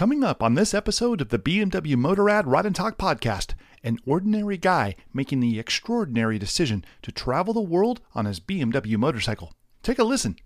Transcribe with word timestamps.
Coming 0.00 0.24
up 0.24 0.42
on 0.42 0.54
this 0.54 0.72
episode 0.72 1.20
of 1.20 1.28
the 1.28 1.38
BMW 1.38 1.94
Motorrad 1.94 2.44
Ride 2.46 2.64
and 2.64 2.74
Talk 2.74 2.96
podcast, 2.96 3.52
an 3.84 3.98
ordinary 4.06 4.56
guy 4.56 4.96
making 5.12 5.40
the 5.40 5.58
extraordinary 5.58 6.38
decision 6.38 6.86
to 7.02 7.12
travel 7.12 7.52
the 7.52 7.60
world 7.60 8.00
on 8.14 8.24
his 8.24 8.40
BMW 8.40 8.96
motorcycle. 8.96 9.52
Take 9.82 9.98
a 9.98 10.02
listen. 10.02 10.36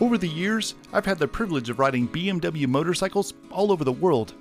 Over 0.00 0.16
the 0.16 0.28
years, 0.28 0.76
I've 0.92 1.06
had 1.06 1.18
the 1.18 1.26
privilege 1.26 1.70
of 1.70 1.80
riding 1.80 2.06
BMW 2.06 2.68
motorcycles 2.68 3.34
all 3.50 3.72
over 3.72 3.82
the 3.82 3.90
world. 3.90 4.34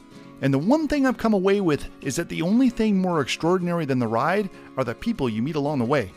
And 0.43 0.53
the 0.53 0.59
one 0.59 0.87
thing 0.87 1.07
I've 1.07 1.17
come 1.17 1.33
away 1.33 1.61
with 1.61 1.87
is 2.01 2.15
that 2.17 2.29
the 2.29 2.43
only 2.43 2.69
thing 2.69 2.95
more 2.95 3.21
extraordinary 3.21 3.85
than 3.85 3.97
the 3.97 4.07
ride 4.07 4.51
are 4.77 4.83
the 4.83 4.93
people 4.93 5.27
you 5.27 5.41
meet 5.41 5.55
along 5.55 5.79
the 5.79 5.85
way. 5.85 6.11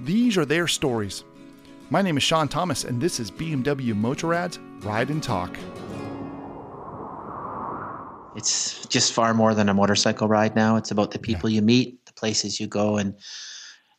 These 0.00 0.38
are 0.38 0.46
their 0.46 0.66
stories. 0.66 1.24
My 1.90 2.00
name 2.00 2.16
is 2.16 2.22
Sean 2.22 2.48
Thomas, 2.48 2.84
and 2.84 2.98
this 2.98 3.20
is 3.20 3.30
BMW 3.30 3.92
Motorrad's 3.92 4.58
Ride 4.82 5.10
and 5.10 5.22
Talk. 5.22 5.58
It's 8.34 8.86
just 8.86 9.12
far 9.12 9.34
more 9.34 9.54
than 9.54 9.68
a 9.68 9.74
motorcycle 9.74 10.26
ride 10.26 10.56
now. 10.56 10.76
It's 10.76 10.90
about 10.90 11.10
the 11.10 11.18
people 11.18 11.50
yeah. 11.50 11.56
you 11.56 11.62
meet, 11.62 12.06
the 12.06 12.12
places 12.14 12.58
you 12.58 12.66
go, 12.66 12.96
and 12.96 13.14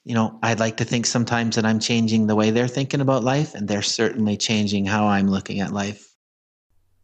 you 0.04 0.16
know, 0.16 0.40
I'd 0.42 0.60
like 0.60 0.78
to 0.78 0.84
think 0.84 1.06
sometimes 1.06 1.56
that 1.56 1.66
I'm 1.66 1.80
changing 1.80 2.26
the 2.26 2.36
way 2.36 2.50
they're 2.50 2.68
thinking 2.68 3.02
about 3.02 3.24
life, 3.24 3.54
and 3.54 3.68
they're 3.68 3.84
certainly 3.84 4.38
changing 4.38 4.86
how 4.86 5.06
I'm 5.06 5.28
looking 5.28 5.60
at 5.60 5.72
life. 5.72 6.16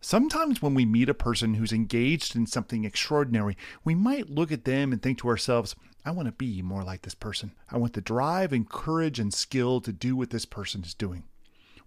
Sometimes 0.02 0.62
when 0.62 0.74
we 0.74 0.86
meet 0.86 1.10
a 1.10 1.14
person 1.14 1.54
who's 1.54 1.72
engaged 1.72 2.36
in 2.36 2.48
something 2.48 2.86
extraordinary, 2.86 3.58
we 3.84 3.94
might 3.94 4.30
look 4.30 4.52
at 4.52 4.66
them 4.66 4.92
and 4.92 5.02
think 5.02 5.20
to 5.20 5.28
ourselves, 5.28 5.76
I 6.06 6.12
want 6.12 6.28
to 6.28 6.32
be 6.32 6.62
more 6.64 6.84
like 6.84 7.04
this 7.04 7.16
person. 7.16 7.52
I 7.70 7.78
want 7.78 7.94
the 7.94 8.02
drive 8.02 8.54
and 8.54 8.68
courage 8.68 9.20
and 9.20 9.34
skill 9.34 9.82
to 9.82 9.92
do 9.92 10.16
what 10.16 10.32
this 10.32 10.46
person 10.46 10.84
is 10.84 10.94
doing. 10.96 11.26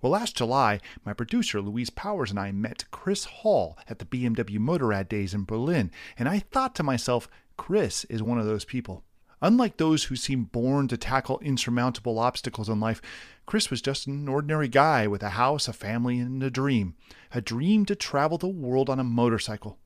Well, 0.03 0.13
last 0.13 0.35
July, 0.35 0.81
my 1.05 1.13
producer 1.13 1.61
Louise 1.61 1.91
Powers 1.91 2.31
and 2.31 2.41
I 2.41 2.53
met 2.53 2.91
Kris 2.91 3.25
Hall 3.25 3.77
at 3.87 3.99
the 3.99 4.07
BMW 4.07 4.59
Motorrad 4.59 5.11
Days 5.11 5.35
in 5.35 5.45
Berlin, 5.45 5.91
and 6.19 6.27
I 6.27 6.39
thought 6.39 6.75
to 6.77 6.83
myself, 6.83 7.29
Kris 7.59 8.05
is 8.05 8.23
one 8.23 8.39
of 8.39 8.47
those 8.47 8.65
people. 8.65 9.05
Unlike 9.43 9.77
those 9.77 10.05
who 10.05 10.17
seem 10.17 10.45
born 10.45 10.89
to 10.89 10.97
tackle 10.97 11.39
insurmountable 11.41 12.19
obstacles 12.19 12.71
in 12.71 12.81
life, 12.81 13.03
Kris 13.45 13.69
was 13.69 13.83
just 13.83 14.07
an 14.07 14.27
ordinary 14.27 14.69
guy 14.69 15.07
with 15.07 15.23
a 15.23 15.31
house, 15.31 15.69
a 15.69 15.73
family, 15.75 16.19
and 16.19 16.43
a 16.43 16.51
dream. 16.51 16.95
A 17.33 17.43
dream 17.43 17.85
to 17.85 17.95
travel 17.95 18.39
the 18.39 18.49
world 18.49 18.89
on 18.89 18.99
a 18.99 19.05
motorcycle. 19.05 19.79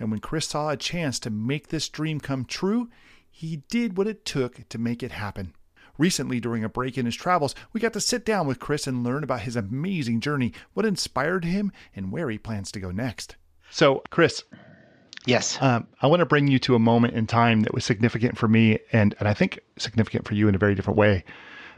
And 0.00 0.10
when 0.10 0.18
Kris 0.18 0.48
saw 0.48 0.70
a 0.70 0.76
chance 0.76 1.20
to 1.20 1.30
make 1.30 1.68
this 1.68 1.88
dream 1.88 2.18
come 2.18 2.44
true, 2.44 2.88
he 3.30 3.62
did 3.68 3.96
what 3.96 4.08
it 4.08 4.24
took 4.24 4.68
to 4.68 4.78
make 4.78 5.04
it 5.04 5.12
happen. 5.12 5.54
Recently, 5.98 6.40
during 6.40 6.64
a 6.64 6.68
break 6.68 6.96
in 6.96 7.06
his 7.06 7.16
travels, 7.16 7.54
we 7.72 7.80
got 7.80 7.92
to 7.94 8.00
sit 8.00 8.24
down 8.24 8.46
with 8.46 8.58
Kris 8.58 8.86
and 8.86 9.04
learn 9.04 9.24
about 9.24 9.40
his 9.40 9.56
amazing 9.56 10.20
journey, 10.20 10.52
what 10.74 10.86
inspired 10.86 11.44
him, 11.44 11.72
and 11.94 12.12
where 12.12 12.30
he 12.30 12.38
plans 12.38 12.72
to 12.72 12.80
go 12.80 12.90
next. 12.90 13.36
So, 13.70 14.02
Kris, 14.10 14.42
Yes. 15.26 15.58
Um, 15.60 15.86
I 16.00 16.06
want 16.06 16.20
to 16.20 16.26
bring 16.26 16.48
you 16.48 16.58
to 16.60 16.74
a 16.74 16.78
moment 16.78 17.14
in 17.14 17.26
time 17.26 17.60
that 17.62 17.74
was 17.74 17.84
significant 17.84 18.38
for 18.38 18.48
me 18.48 18.78
and, 18.92 19.14
and 19.18 19.28
I 19.28 19.34
think 19.34 19.60
significant 19.76 20.26
for 20.26 20.34
you 20.34 20.48
in 20.48 20.54
a 20.54 20.58
very 20.58 20.74
different 20.74 20.98
way. 20.98 21.24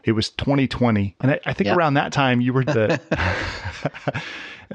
It 0.04 0.12
was 0.12 0.30
2020. 0.30 1.16
And 1.20 1.32
I, 1.32 1.40
I 1.44 1.52
think 1.52 1.70
around 1.70 1.94
that 1.94 2.12
time 2.12 2.40
you 2.40 2.52
were 2.52 2.64
the 2.64 3.00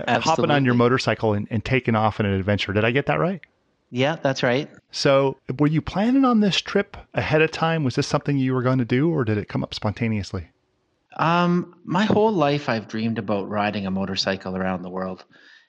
hopping 0.08 0.52
on 0.52 0.66
your 0.66 0.74
motorcycle 0.74 1.34
and, 1.34 1.48
and 1.50 1.64
taking 1.64 1.96
off 1.96 2.20
on 2.20 2.26
an 2.26 2.34
adventure. 2.34 2.74
Did 2.74 2.86
I 2.86 2.92
get 2.92 3.06
that 3.08 3.20
right? 3.20 3.42
Yeah, 3.90 4.18
that's 4.18 4.44
right. 4.44 4.70
So, 4.92 5.38
were 5.60 5.68
you 5.68 5.82
planning 5.82 6.26
on 6.26 6.42
this 6.42 6.58
trip 6.58 6.98
ahead 7.14 7.42
of 7.42 7.52
time? 7.52 7.84
Was 7.84 7.96
this 7.96 8.08
something 8.08 8.38
you 8.38 8.54
were 8.54 8.62
going 8.62 8.80
to 8.80 8.86
do, 8.86 9.10
or 9.10 9.24
did 9.24 9.38
it 9.38 9.48
come 9.48 9.64
up 9.64 9.74
spontaneously? 9.74 10.50
Um, 11.16 11.76
my 11.86 12.06
whole 12.06 12.32
life, 12.32 12.70
I've 12.70 12.88
dreamed 12.88 13.18
about 13.18 13.50
riding 13.50 13.86
a 13.86 13.92
motorcycle 13.92 14.56
around 14.56 14.82
the 14.82 14.90
world. 14.90 15.26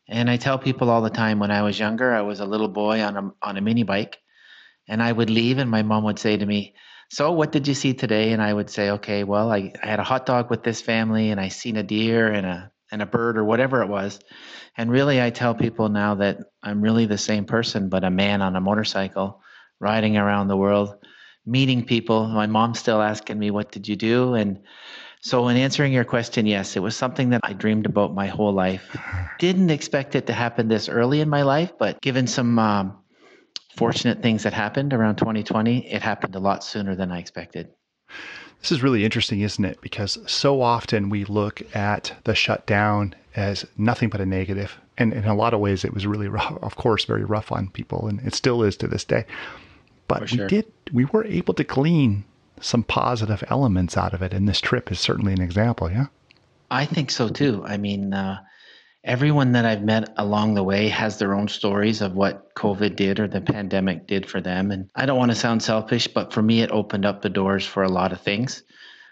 And 0.09 0.31
I 0.31 0.37
tell 0.37 0.59
people 0.59 0.91
all 0.91 1.03
the 1.03 1.11
time 1.11 1.39
when 1.39 1.51
I 1.51 1.63
was 1.63 1.79
younger, 1.79 2.13
I 2.13 2.23
was 2.23 2.41
a 2.41 2.47
little 2.47 2.69
boy 2.69 3.03
on 3.03 3.17
a 3.17 3.31
on 3.43 3.57
a 3.57 3.61
mini 3.61 3.83
bike, 3.83 4.19
and 4.89 5.03
I 5.03 5.13
would 5.13 5.31
leave, 5.31 5.59
and 5.59 5.71
my 5.71 5.83
mom 5.83 6.05
would 6.05 6.19
say 6.19 6.37
to 6.37 6.47
me, 6.47 6.75
"So, 7.11 7.33
what 7.33 7.53
did 7.53 7.69
you 7.69 7.75
see 7.75 7.95
today?" 7.95 8.33
And 8.33 8.43
I 8.43 8.53
would 8.53 8.71
say, 8.71 8.91
"Okay, 8.91 9.23
well, 9.25 9.53
I, 9.53 9.73
I 9.83 9.87
had 9.87 10.01
a 10.01 10.05
hot 10.05 10.27
dog 10.27 10.51
with 10.51 10.63
this 10.65 10.81
family, 10.81 11.31
and 11.31 11.41
I 11.41 11.49
seen 11.49 11.77
a 11.77 11.83
deer 11.83 12.33
and 12.33 12.47
a 12.47 12.73
and 12.91 13.03
a 13.03 13.07
bird 13.07 13.37
or 13.39 13.45
whatever 13.45 13.83
it 13.83 13.89
was." 13.89 14.21
And 14.77 14.91
really, 14.91 15.21
I 15.21 15.31
tell 15.31 15.55
people 15.55 15.89
now 15.89 16.15
that 16.17 16.39
I'm 16.63 16.81
really 16.81 17.07
the 17.07 17.19
same 17.19 17.45
person, 17.45 17.89
but 17.89 18.05
a 18.05 18.11
man 18.11 18.43
on 18.43 18.57
a 18.57 18.61
motorcycle, 18.61 19.43
riding 19.81 20.17
around 20.17 20.49
the 20.49 20.57
world, 20.57 20.95
meeting 21.47 21.85
people. 21.85 22.27
My 22.29 22.47
mom's 22.47 22.79
still 22.79 23.03
asking 23.03 23.39
me, 23.39 23.51
"What 23.51 23.73
did 23.73 23.89
you 23.89 23.97
do?" 23.97 24.35
and 24.35 24.61
so, 25.21 25.49
in 25.49 25.57
answering 25.57 25.93
your 25.93 26.05
question, 26.05 26.47
yes, 26.47 26.77
it 26.77 26.81
was 26.81 26.97
something 26.97 27.31
that 27.31 27.41
I 27.43 27.53
dreamed 27.53 27.87
about 27.87 28.15
my 28.15 28.29
whole 28.29 28.53
life. 28.53 28.97
Didn't 29.39 29.71
expect 29.71 30.15
it 30.15 30.27
to 30.29 30.33
happen 30.33 30.69
this 30.69 30.89
early 30.89 31.21
in 31.21 31.29
my 31.29 31.43
life, 31.43 31.73
but 31.77 32.01
given 32.01 32.27
some 32.27 32.59
um, 32.59 32.99
fortunate 33.77 34.23
things 34.23 34.45
that 34.45 34.53
happened 34.53 34.95
around 34.95 35.17
2020, 35.17 35.93
it 35.93 36.03
happened 36.03 36.37
a 36.37 36.39
lot 36.39 36.63
sooner 36.63 36.95
than 36.95 37.11
I 37.11 37.19
expected. 37.19 37.69
This 38.61 38.73
is 38.73 38.83
really 38.83 39.05
interesting, 39.05 39.41
isn't 39.41 39.65
it? 39.65 39.81
Because 39.81 40.19
so 40.27 40.61
often 40.61 41.11
we 41.11 41.25
look 41.25 41.63
at 41.75 42.13
the 42.25 42.35
shutdown 42.35 43.15
as 43.37 43.65
nothing 43.77 44.09
but 44.09 44.21
a 44.21 44.27
negative. 44.27 44.79
And 44.97 45.13
in 45.13 45.25
a 45.25 45.35
lot 45.35 45.55
of 45.55 45.61
ways, 45.61 45.85
it 45.85 45.95
was 45.95 46.07
really 46.07 46.29
rough, 46.29 46.59
of 46.63 46.77
course, 46.77 47.05
very 47.05 47.25
rough 47.25 47.53
on 47.53 47.69
people, 47.69 48.09
and 48.09 48.21
it 48.27 48.35
still 48.35 48.63
is 48.63 48.77
to 48.79 48.89
this 48.89 49.05
day. 49.05 49.25
But 50.09 50.29
sure. 50.29 50.45
we 50.45 50.49
did, 50.49 50.67
we 50.93 51.05
were 51.05 51.25
able 51.25 51.55
to 51.55 51.65
glean 51.65 52.25
some 52.61 52.83
positive 52.83 53.45
elements 53.49 53.97
out 53.97 54.13
of 54.13 54.23
it. 54.23 54.35
And 54.35 54.49
this 54.49 54.61
trip 54.61 54.91
is 54.91 54.99
certainly 54.99 55.33
an 55.33 55.41
example, 55.41 55.91
yeah? 55.91 56.07
I 56.71 56.85
think 56.85 57.11
so 57.11 57.29
too. 57.29 57.65
I 57.65 57.77
mean, 57.77 58.13
uh, 58.13 58.41
everyone 59.05 59.53
that 59.53 59.65
I've 59.65 59.83
met 59.83 60.13
along 60.17 60.55
the 60.55 60.63
way 60.63 60.89
has 60.89 61.19
their 61.19 61.35
own 61.35 61.49
stories 61.49 62.01
of 62.01 62.15
what 62.15 62.55
COVID 62.55 62.97
did 62.97 63.21
or 63.21 63.29
the 63.29 63.41
pandemic 63.41 64.07
did 64.07 64.29
for 64.29 64.41
them. 64.41 64.71
And 64.71 64.91
I 64.95 65.07
don't 65.07 65.19
want 65.19 65.31
to 65.31 65.37
sound 65.37 65.63
selfish, 65.63 66.09
but 66.09 66.33
for 66.33 66.43
me, 66.43 66.63
it 66.63 66.71
opened 66.71 67.07
up 67.07 67.23
the 67.23 67.29
doors 67.29 67.67
for 67.67 67.83
a 67.83 67.89
lot 67.89 68.13
of 68.13 68.21
things. 68.21 68.63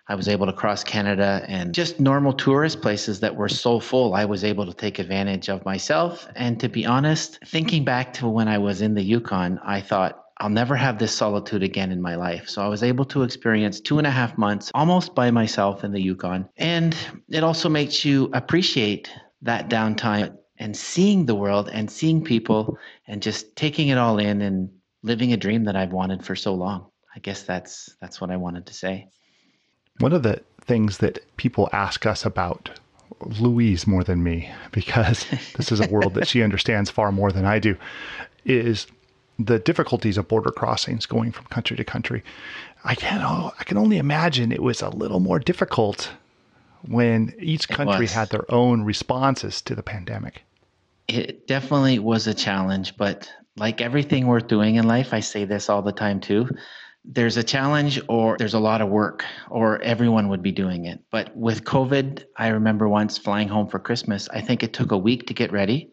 I 0.08 0.14
was 0.14 0.28
able 0.28 0.46
to 0.46 0.52
cross 0.52 0.84
Canada 0.84 1.44
and 1.48 1.74
just 1.74 1.98
normal 1.98 2.32
tourist 2.32 2.80
places 2.80 3.20
that 3.20 3.34
were 3.34 3.48
so 3.48 3.80
full, 3.80 4.14
I 4.14 4.24
was 4.24 4.44
able 4.44 4.64
to 4.66 4.72
take 4.72 5.00
advantage 5.00 5.48
of 5.48 5.64
myself. 5.64 6.28
And 6.36 6.60
to 6.60 6.68
be 6.68 6.86
honest, 6.86 7.40
thinking 7.44 7.84
back 7.84 8.12
to 8.14 8.28
when 8.28 8.46
I 8.46 8.58
was 8.58 8.82
in 8.82 8.94
the 8.94 9.02
Yukon, 9.02 9.58
I 9.64 9.80
thought, 9.80 10.22
I'll 10.38 10.50
never 10.50 10.76
have 10.76 10.98
this 10.98 11.12
solitude 11.12 11.62
again 11.62 11.90
in 11.90 12.02
my 12.02 12.14
life. 12.14 12.48
So 12.48 12.62
I 12.62 12.68
was 12.68 12.82
able 12.82 13.06
to 13.06 13.22
experience 13.22 13.80
two 13.80 13.96
and 13.98 14.06
a 14.06 14.10
half 14.10 14.36
months 14.36 14.70
almost 14.74 15.14
by 15.14 15.30
myself 15.30 15.82
in 15.82 15.92
the 15.92 16.00
Yukon. 16.00 16.48
And 16.58 16.94
it 17.30 17.42
also 17.42 17.70
makes 17.70 18.04
you 18.04 18.30
appreciate 18.34 19.10
that 19.42 19.68
downtime 19.68 20.36
and 20.58 20.76
seeing 20.76 21.26
the 21.26 21.34
world 21.34 21.68
and 21.72 21.90
seeing 21.90 22.24
people 22.24 22.78
and 23.06 23.22
just 23.22 23.54
taking 23.56 23.88
it 23.88 23.98
all 23.98 24.18
in 24.18 24.40
and 24.40 24.70
living 25.02 25.32
a 25.32 25.36
dream 25.36 25.64
that 25.64 25.76
I've 25.76 25.92
wanted 25.92 26.24
for 26.24 26.34
so 26.34 26.54
long. 26.54 26.90
I 27.14 27.18
guess 27.20 27.42
that's 27.42 27.94
that's 28.00 28.20
what 28.20 28.30
I 28.30 28.36
wanted 28.36 28.66
to 28.66 28.74
say. 28.74 29.08
One 29.98 30.12
of 30.12 30.22
the 30.22 30.42
things 30.60 30.98
that 30.98 31.20
people 31.36 31.68
ask 31.72 32.04
us 32.04 32.26
about 32.26 32.78
Louise 33.40 33.86
more 33.86 34.04
than 34.04 34.22
me, 34.22 34.50
because 34.72 35.26
this 35.56 35.72
is 35.72 35.80
a 35.80 35.88
world 35.88 36.14
that 36.14 36.28
she 36.28 36.42
understands 36.42 36.90
far 36.90 37.12
more 37.12 37.32
than 37.32 37.44
I 37.44 37.58
do, 37.58 37.76
is 38.44 38.86
the 39.38 39.58
difficulties 39.58 40.16
of 40.18 40.28
border 40.28 40.50
crossings 40.50 41.06
going 41.06 41.30
from 41.30 41.46
country 41.46 41.76
to 41.76 41.84
country. 41.84 42.22
I 42.84 42.94
can 42.94 43.20
oh, 43.22 43.52
I 43.58 43.64
can 43.64 43.78
only 43.78 43.98
imagine 43.98 44.52
it 44.52 44.62
was 44.62 44.82
a 44.82 44.90
little 44.90 45.20
more 45.20 45.38
difficult 45.38 46.10
when 46.88 47.34
each 47.38 47.68
country 47.68 48.06
had 48.06 48.30
their 48.30 48.50
own 48.52 48.82
responses 48.82 49.62
to 49.62 49.74
the 49.74 49.82
pandemic. 49.82 50.42
It 51.08 51.46
definitely 51.46 51.98
was 51.98 52.26
a 52.26 52.34
challenge, 52.34 52.96
but 52.96 53.30
like 53.56 53.80
everything 53.80 54.26
worth 54.26 54.48
doing 54.48 54.74
in 54.76 54.86
life, 54.86 55.14
I 55.14 55.20
say 55.20 55.44
this 55.44 55.68
all 55.68 55.82
the 55.82 55.92
time 55.92 56.20
too. 56.20 56.48
There's 57.04 57.36
a 57.36 57.44
challenge 57.44 58.00
or 58.08 58.36
there's 58.36 58.54
a 58.54 58.58
lot 58.58 58.80
of 58.80 58.88
work 58.88 59.24
or 59.48 59.80
everyone 59.82 60.28
would 60.28 60.42
be 60.42 60.50
doing 60.50 60.86
it. 60.86 61.00
But 61.12 61.36
with 61.36 61.64
COVID, 61.64 62.24
I 62.36 62.48
remember 62.48 62.88
once 62.88 63.16
flying 63.16 63.46
home 63.46 63.68
for 63.68 63.78
Christmas, 63.78 64.28
I 64.30 64.40
think 64.40 64.62
it 64.64 64.72
took 64.72 64.90
a 64.90 64.98
week 64.98 65.28
to 65.28 65.34
get 65.34 65.52
ready 65.52 65.92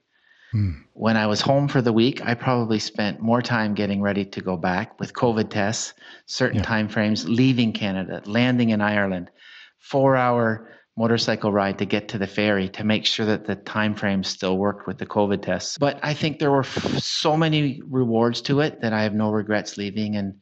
Hmm. 0.54 0.70
When 0.94 1.18
I 1.18 1.26
was 1.26 1.42
home 1.42 1.68
for 1.68 1.82
the 1.82 1.92
week, 1.92 2.24
I 2.24 2.36
probably 2.36 2.78
spent 2.78 3.20
more 3.20 3.42
time 3.42 3.74
getting 3.74 4.04
ready 4.04 4.24
to 4.24 4.40
go 4.40 4.56
back 4.56 5.00
with 5.00 5.12
COVID 5.14 5.50
tests, 5.50 5.96
certain 6.28 6.60
yeah. 6.60 6.64
time 6.64 6.88
frames, 6.88 7.28
leaving 7.28 7.74
Canada, 7.74 8.22
landing 8.26 8.70
in 8.70 8.80
Ireland, 8.80 9.32
four 9.80 10.16
hour 10.16 10.70
motorcycle 10.96 11.52
ride 11.52 11.80
to 11.80 11.86
get 11.86 12.08
to 12.10 12.18
the 12.18 12.28
ferry 12.28 12.70
to 12.70 12.84
make 12.84 13.06
sure 13.06 13.26
that 13.26 13.46
the 13.46 13.56
time 13.56 13.96
frame 13.96 14.24
still 14.24 14.58
worked 14.58 14.86
with 14.86 14.98
the 15.00 15.06
COVID 15.06 15.42
tests. 15.42 15.78
But 15.78 16.00
I 16.04 16.14
think 16.14 16.38
there 16.38 16.52
were 16.52 16.60
f- 16.60 17.00
so 17.00 17.36
many 17.36 17.82
rewards 17.88 18.42
to 18.44 18.62
it 18.62 18.82
that 18.82 18.94
I 18.94 19.02
have 19.02 19.14
no 19.14 19.32
regrets 19.32 19.78
leaving. 19.78 20.16
And 20.16 20.36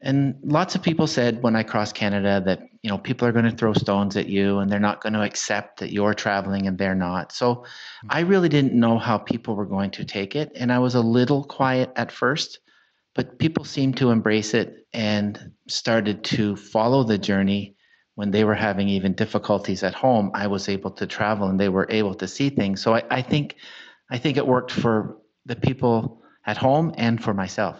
and 0.00 0.36
lots 0.42 0.74
of 0.74 0.82
people 0.82 1.06
said 1.06 1.42
when 1.42 1.56
I 1.56 1.62
crossed 1.62 1.94
Canada 1.94 2.42
that 2.44 2.60
you 2.82 2.90
know 2.90 2.98
people 2.98 3.28
are 3.28 3.32
going 3.32 3.44
to 3.44 3.56
throw 3.56 3.74
stones 3.74 4.16
at 4.16 4.26
you 4.26 4.58
and 4.58 4.70
they're 4.70 4.80
not 4.80 5.02
going 5.02 5.14
to 5.14 5.22
accept 5.22 5.80
that 5.80 5.92
you're 5.92 6.14
traveling 6.14 6.66
and 6.66 6.78
they're 6.78 6.94
not. 6.94 7.32
So 7.32 7.64
I 8.08 8.20
really 8.20 8.48
didn't 8.48 8.74
know 8.74 8.98
how 8.98 9.18
people 9.18 9.54
were 9.54 9.66
going 9.66 9.90
to 9.92 10.04
take 10.04 10.34
it 10.34 10.52
and 10.54 10.72
I 10.72 10.78
was 10.78 10.94
a 10.94 11.00
little 11.00 11.44
quiet 11.44 11.90
at 11.96 12.10
first, 12.10 12.60
but 13.14 13.38
people 13.38 13.64
seemed 13.64 13.98
to 13.98 14.10
embrace 14.10 14.54
it 14.54 14.86
and 14.92 15.52
started 15.68 16.24
to 16.24 16.56
follow 16.56 17.02
the 17.04 17.18
journey 17.18 17.74
when 18.14 18.30
they 18.30 18.44
were 18.44 18.54
having 18.54 18.88
even 18.88 19.12
difficulties 19.12 19.82
at 19.82 19.94
home, 19.94 20.30
I 20.34 20.46
was 20.46 20.68
able 20.68 20.90
to 20.92 21.06
travel 21.06 21.48
and 21.48 21.58
they 21.58 21.68
were 21.68 21.86
able 21.90 22.14
to 22.14 22.28
see 22.28 22.50
things. 22.50 22.82
So 22.82 22.94
I, 22.94 23.02
I 23.10 23.22
think 23.22 23.56
I 24.10 24.18
think 24.18 24.36
it 24.36 24.46
worked 24.46 24.70
for 24.70 25.16
the 25.46 25.56
people 25.56 26.22
at 26.46 26.56
home 26.56 26.94
and 26.96 27.22
for 27.22 27.34
myself. 27.34 27.76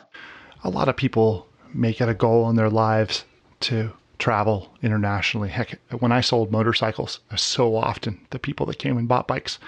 A 0.64 0.70
lot 0.70 0.88
of 0.88 0.96
people 0.96 1.46
make 1.72 2.00
it 2.00 2.08
a 2.08 2.14
goal 2.14 2.48
in 2.50 2.56
their 2.56 2.70
lives 2.70 3.24
to 3.60 3.92
travel 4.18 4.72
internationally. 4.82 5.48
Heck, 5.48 5.78
when 5.98 6.12
I 6.12 6.20
sold 6.20 6.50
motorcycles, 6.50 7.20
so 7.36 7.76
often 7.76 8.20
the 8.30 8.38
people 8.38 8.66
that 8.66 8.78
came 8.78 8.96
and 8.96 9.08
bought 9.08 9.28
bikes 9.28 9.58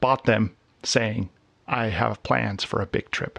bought 0.00 0.24
them 0.24 0.54
saying, 0.82 1.30
I 1.66 1.86
have 1.86 2.22
plans 2.22 2.64
for 2.64 2.82
a 2.82 2.86
big 2.86 3.10
trip. 3.10 3.38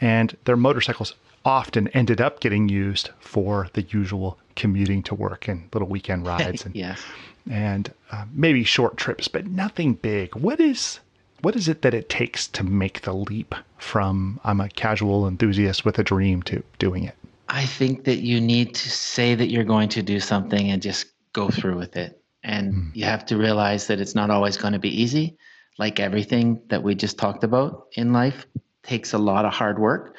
And 0.00 0.36
their 0.44 0.56
motorcycles 0.56 1.14
often 1.44 1.88
ended 1.88 2.20
up 2.20 2.40
getting 2.40 2.68
used 2.68 3.10
for 3.20 3.68
the 3.74 3.82
usual 3.82 4.38
commuting 4.56 5.02
to 5.02 5.14
work 5.14 5.48
and 5.48 5.68
little 5.72 5.88
weekend 5.88 6.26
rides 6.26 6.64
and 6.64 6.74
yes. 6.74 7.02
and 7.50 7.92
uh, 8.12 8.24
maybe 8.32 8.64
short 8.64 8.96
trips, 8.96 9.28
but 9.28 9.46
nothing 9.46 9.94
big. 9.94 10.34
What 10.34 10.60
is 10.60 11.00
what 11.42 11.56
is 11.56 11.68
it 11.68 11.82
that 11.82 11.92
it 11.92 12.08
takes 12.08 12.48
to 12.48 12.64
make 12.64 13.02
the 13.02 13.12
leap 13.12 13.54
from 13.76 14.40
I'm 14.44 14.60
a 14.60 14.68
casual 14.70 15.28
enthusiast 15.28 15.84
with 15.84 15.98
a 15.98 16.04
dream 16.04 16.42
to 16.44 16.62
doing 16.78 17.04
it? 17.04 17.14
I 17.48 17.66
think 17.66 18.04
that 18.04 18.20
you 18.20 18.40
need 18.40 18.74
to 18.74 18.90
say 18.90 19.34
that 19.34 19.50
you're 19.50 19.64
going 19.64 19.90
to 19.90 20.02
do 20.02 20.20
something 20.20 20.70
and 20.70 20.80
just 20.80 21.06
go 21.34 21.50
through 21.50 21.76
with 21.76 21.96
it. 21.96 22.20
And 22.42 22.72
mm. 22.72 22.90
you 22.94 23.04
have 23.04 23.26
to 23.26 23.36
realize 23.36 23.86
that 23.88 24.00
it's 24.00 24.14
not 24.14 24.30
always 24.30 24.56
going 24.56 24.72
to 24.72 24.78
be 24.78 25.02
easy. 25.02 25.36
Like 25.78 26.00
everything 26.00 26.62
that 26.68 26.82
we 26.82 26.94
just 26.94 27.18
talked 27.18 27.44
about 27.44 27.88
in 27.92 28.12
life 28.12 28.46
takes 28.82 29.12
a 29.12 29.18
lot 29.18 29.44
of 29.44 29.52
hard 29.52 29.78
work. 29.78 30.16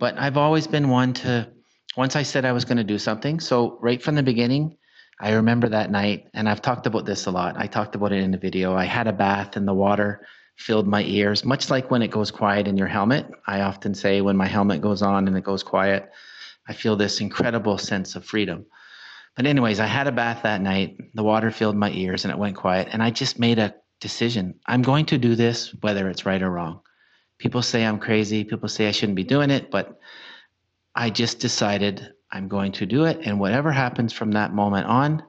But 0.00 0.18
I've 0.18 0.38
always 0.38 0.66
been 0.66 0.88
one 0.88 1.12
to, 1.12 1.52
once 1.94 2.16
I 2.16 2.22
said 2.22 2.46
I 2.46 2.52
was 2.52 2.64
going 2.64 2.78
to 2.78 2.84
do 2.84 2.98
something, 2.98 3.38
so 3.38 3.78
right 3.82 4.02
from 4.02 4.14
the 4.14 4.22
beginning, 4.22 4.78
I 5.20 5.32
remember 5.32 5.68
that 5.68 5.90
night, 5.90 6.28
and 6.32 6.48
I've 6.48 6.62
talked 6.62 6.86
about 6.86 7.04
this 7.04 7.26
a 7.26 7.30
lot. 7.30 7.56
I 7.58 7.66
talked 7.66 7.94
about 7.94 8.12
it 8.12 8.22
in 8.22 8.30
the 8.30 8.38
video. 8.38 8.74
I 8.74 8.86
had 8.86 9.06
a 9.06 9.12
bath, 9.12 9.56
and 9.56 9.68
the 9.68 9.74
water 9.74 10.26
filled 10.56 10.88
my 10.88 11.02
ears, 11.02 11.44
much 11.44 11.68
like 11.68 11.90
when 11.90 12.00
it 12.00 12.10
goes 12.10 12.30
quiet 12.30 12.66
in 12.66 12.78
your 12.78 12.86
helmet. 12.86 13.26
I 13.46 13.60
often 13.60 13.94
say 13.94 14.22
when 14.22 14.38
my 14.38 14.46
helmet 14.46 14.80
goes 14.80 15.02
on 15.02 15.28
and 15.28 15.36
it 15.36 15.44
goes 15.44 15.62
quiet, 15.62 16.10
I 16.66 16.72
feel 16.72 16.96
this 16.96 17.20
incredible 17.20 17.76
sense 17.76 18.16
of 18.16 18.24
freedom. 18.24 18.64
But, 19.36 19.46
anyways, 19.46 19.80
I 19.80 19.86
had 19.86 20.06
a 20.06 20.12
bath 20.12 20.44
that 20.44 20.62
night. 20.62 20.96
The 21.12 21.22
water 21.22 21.50
filled 21.50 21.76
my 21.76 21.90
ears 21.90 22.24
and 22.24 22.32
it 22.32 22.38
went 22.38 22.56
quiet. 22.56 22.88
And 22.90 23.02
I 23.02 23.10
just 23.10 23.38
made 23.38 23.58
a 23.58 23.74
decision. 24.00 24.54
I'm 24.64 24.82
going 24.82 25.06
to 25.06 25.18
do 25.18 25.34
this 25.34 25.74
whether 25.82 26.08
it's 26.08 26.24
right 26.24 26.42
or 26.42 26.50
wrong. 26.50 26.80
People 27.40 27.62
say 27.62 27.84
I'm 27.84 27.98
crazy. 27.98 28.44
People 28.44 28.68
say 28.68 28.86
I 28.86 28.90
shouldn't 28.90 29.16
be 29.16 29.24
doing 29.24 29.50
it, 29.50 29.70
but 29.70 29.98
I 30.94 31.08
just 31.08 31.40
decided 31.40 32.12
I'm 32.30 32.48
going 32.48 32.72
to 32.72 32.86
do 32.86 33.06
it. 33.06 33.20
And 33.24 33.40
whatever 33.40 33.72
happens 33.72 34.12
from 34.12 34.32
that 34.32 34.52
moment 34.52 34.86
on, 34.86 35.22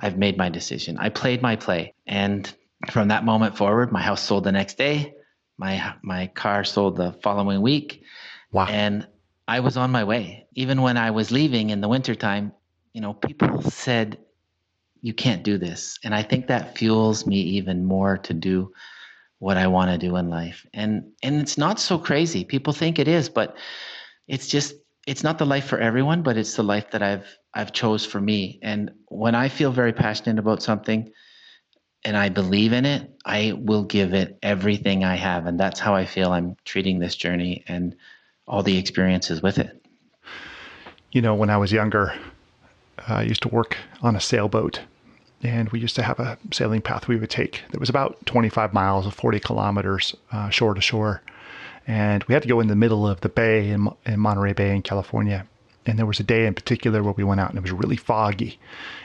I've 0.00 0.16
made 0.16 0.38
my 0.38 0.48
decision. 0.48 0.96
I 0.98 1.10
played 1.10 1.42
my 1.42 1.56
play. 1.56 1.92
And 2.06 2.50
from 2.90 3.08
that 3.08 3.26
moment 3.26 3.58
forward, 3.58 3.92
my 3.92 4.00
house 4.00 4.22
sold 4.22 4.44
the 4.44 4.52
next 4.52 4.78
day. 4.78 5.14
My 5.58 5.94
my 6.02 6.28
car 6.28 6.64
sold 6.64 6.96
the 6.96 7.12
following 7.22 7.60
week. 7.60 8.02
Wow. 8.50 8.66
And 8.70 9.06
I 9.46 9.60
was 9.60 9.76
on 9.76 9.90
my 9.90 10.04
way. 10.04 10.46
Even 10.54 10.80
when 10.80 10.96
I 10.96 11.10
was 11.10 11.30
leaving 11.30 11.68
in 11.68 11.82
the 11.82 11.88
wintertime, 11.88 12.52
you 12.94 13.02
know, 13.02 13.12
people 13.12 13.60
said, 13.62 14.16
You 15.02 15.12
can't 15.12 15.42
do 15.42 15.58
this. 15.58 15.98
And 16.02 16.14
I 16.14 16.22
think 16.22 16.46
that 16.46 16.78
fuels 16.78 17.26
me 17.26 17.40
even 17.58 17.84
more 17.84 18.16
to 18.18 18.32
do 18.32 18.72
what 19.38 19.56
I 19.56 19.68
want 19.68 19.90
to 19.90 19.98
do 19.98 20.16
in 20.16 20.28
life. 20.28 20.66
And 20.72 21.12
and 21.22 21.40
it's 21.40 21.58
not 21.58 21.80
so 21.80 21.98
crazy. 21.98 22.44
People 22.44 22.72
think 22.72 22.98
it 22.98 23.08
is, 23.08 23.28
but 23.28 23.56
it's 24.26 24.48
just 24.48 24.74
it's 25.06 25.22
not 25.22 25.38
the 25.38 25.46
life 25.46 25.66
for 25.66 25.78
everyone, 25.78 26.22
but 26.22 26.36
it's 26.36 26.56
the 26.56 26.62
life 26.62 26.90
that 26.90 27.02
I've 27.02 27.26
I've 27.54 27.72
chose 27.72 28.04
for 28.04 28.20
me. 28.20 28.58
And 28.62 28.90
when 29.08 29.34
I 29.34 29.48
feel 29.48 29.72
very 29.72 29.92
passionate 29.92 30.38
about 30.38 30.62
something 30.62 31.10
and 32.04 32.16
I 32.16 32.28
believe 32.28 32.72
in 32.72 32.84
it, 32.84 33.10
I 33.24 33.54
will 33.56 33.84
give 33.84 34.14
it 34.14 34.38
everything 34.42 35.04
I 35.04 35.16
have. 35.16 35.46
And 35.46 35.58
that's 35.58 35.80
how 35.80 35.94
I 35.94 36.04
feel 36.04 36.30
I'm 36.30 36.56
treating 36.64 36.98
this 36.98 37.16
journey 37.16 37.64
and 37.66 37.96
all 38.46 38.62
the 38.62 38.78
experiences 38.78 39.42
with 39.42 39.58
it. 39.58 39.82
You 41.10 41.22
know, 41.22 41.34
when 41.34 41.50
I 41.50 41.56
was 41.56 41.72
younger, 41.72 42.14
I 43.06 43.22
used 43.22 43.42
to 43.42 43.48
work 43.48 43.76
on 44.02 44.14
a 44.14 44.20
sailboat 44.20 44.80
and 45.42 45.68
we 45.70 45.80
used 45.80 45.96
to 45.96 46.02
have 46.02 46.18
a 46.18 46.38
sailing 46.52 46.80
path 46.80 47.06
we 47.06 47.16
would 47.16 47.30
take 47.30 47.62
that 47.70 47.80
was 47.80 47.88
about 47.88 48.24
25 48.26 48.72
miles 48.72 49.06
or 49.06 49.10
40 49.10 49.40
kilometers 49.40 50.14
uh, 50.32 50.48
shore 50.50 50.74
to 50.74 50.80
shore. 50.80 51.22
And 51.86 52.22
we 52.24 52.34
had 52.34 52.42
to 52.42 52.48
go 52.48 52.60
in 52.60 52.68
the 52.68 52.76
middle 52.76 53.06
of 53.06 53.20
the 53.20 53.28
bay 53.28 53.70
in, 53.70 53.88
in 54.04 54.20
Monterey 54.20 54.52
Bay 54.52 54.74
in 54.74 54.82
California. 54.82 55.46
And 55.86 55.98
there 55.98 56.06
was 56.06 56.20
a 56.20 56.24
day 56.24 56.44
in 56.44 56.54
particular 56.54 57.02
where 57.02 57.14
we 57.14 57.24
went 57.24 57.40
out 57.40 57.50
and 57.50 57.58
it 57.58 57.62
was 57.62 57.72
really 57.72 57.96
foggy. 57.96 58.58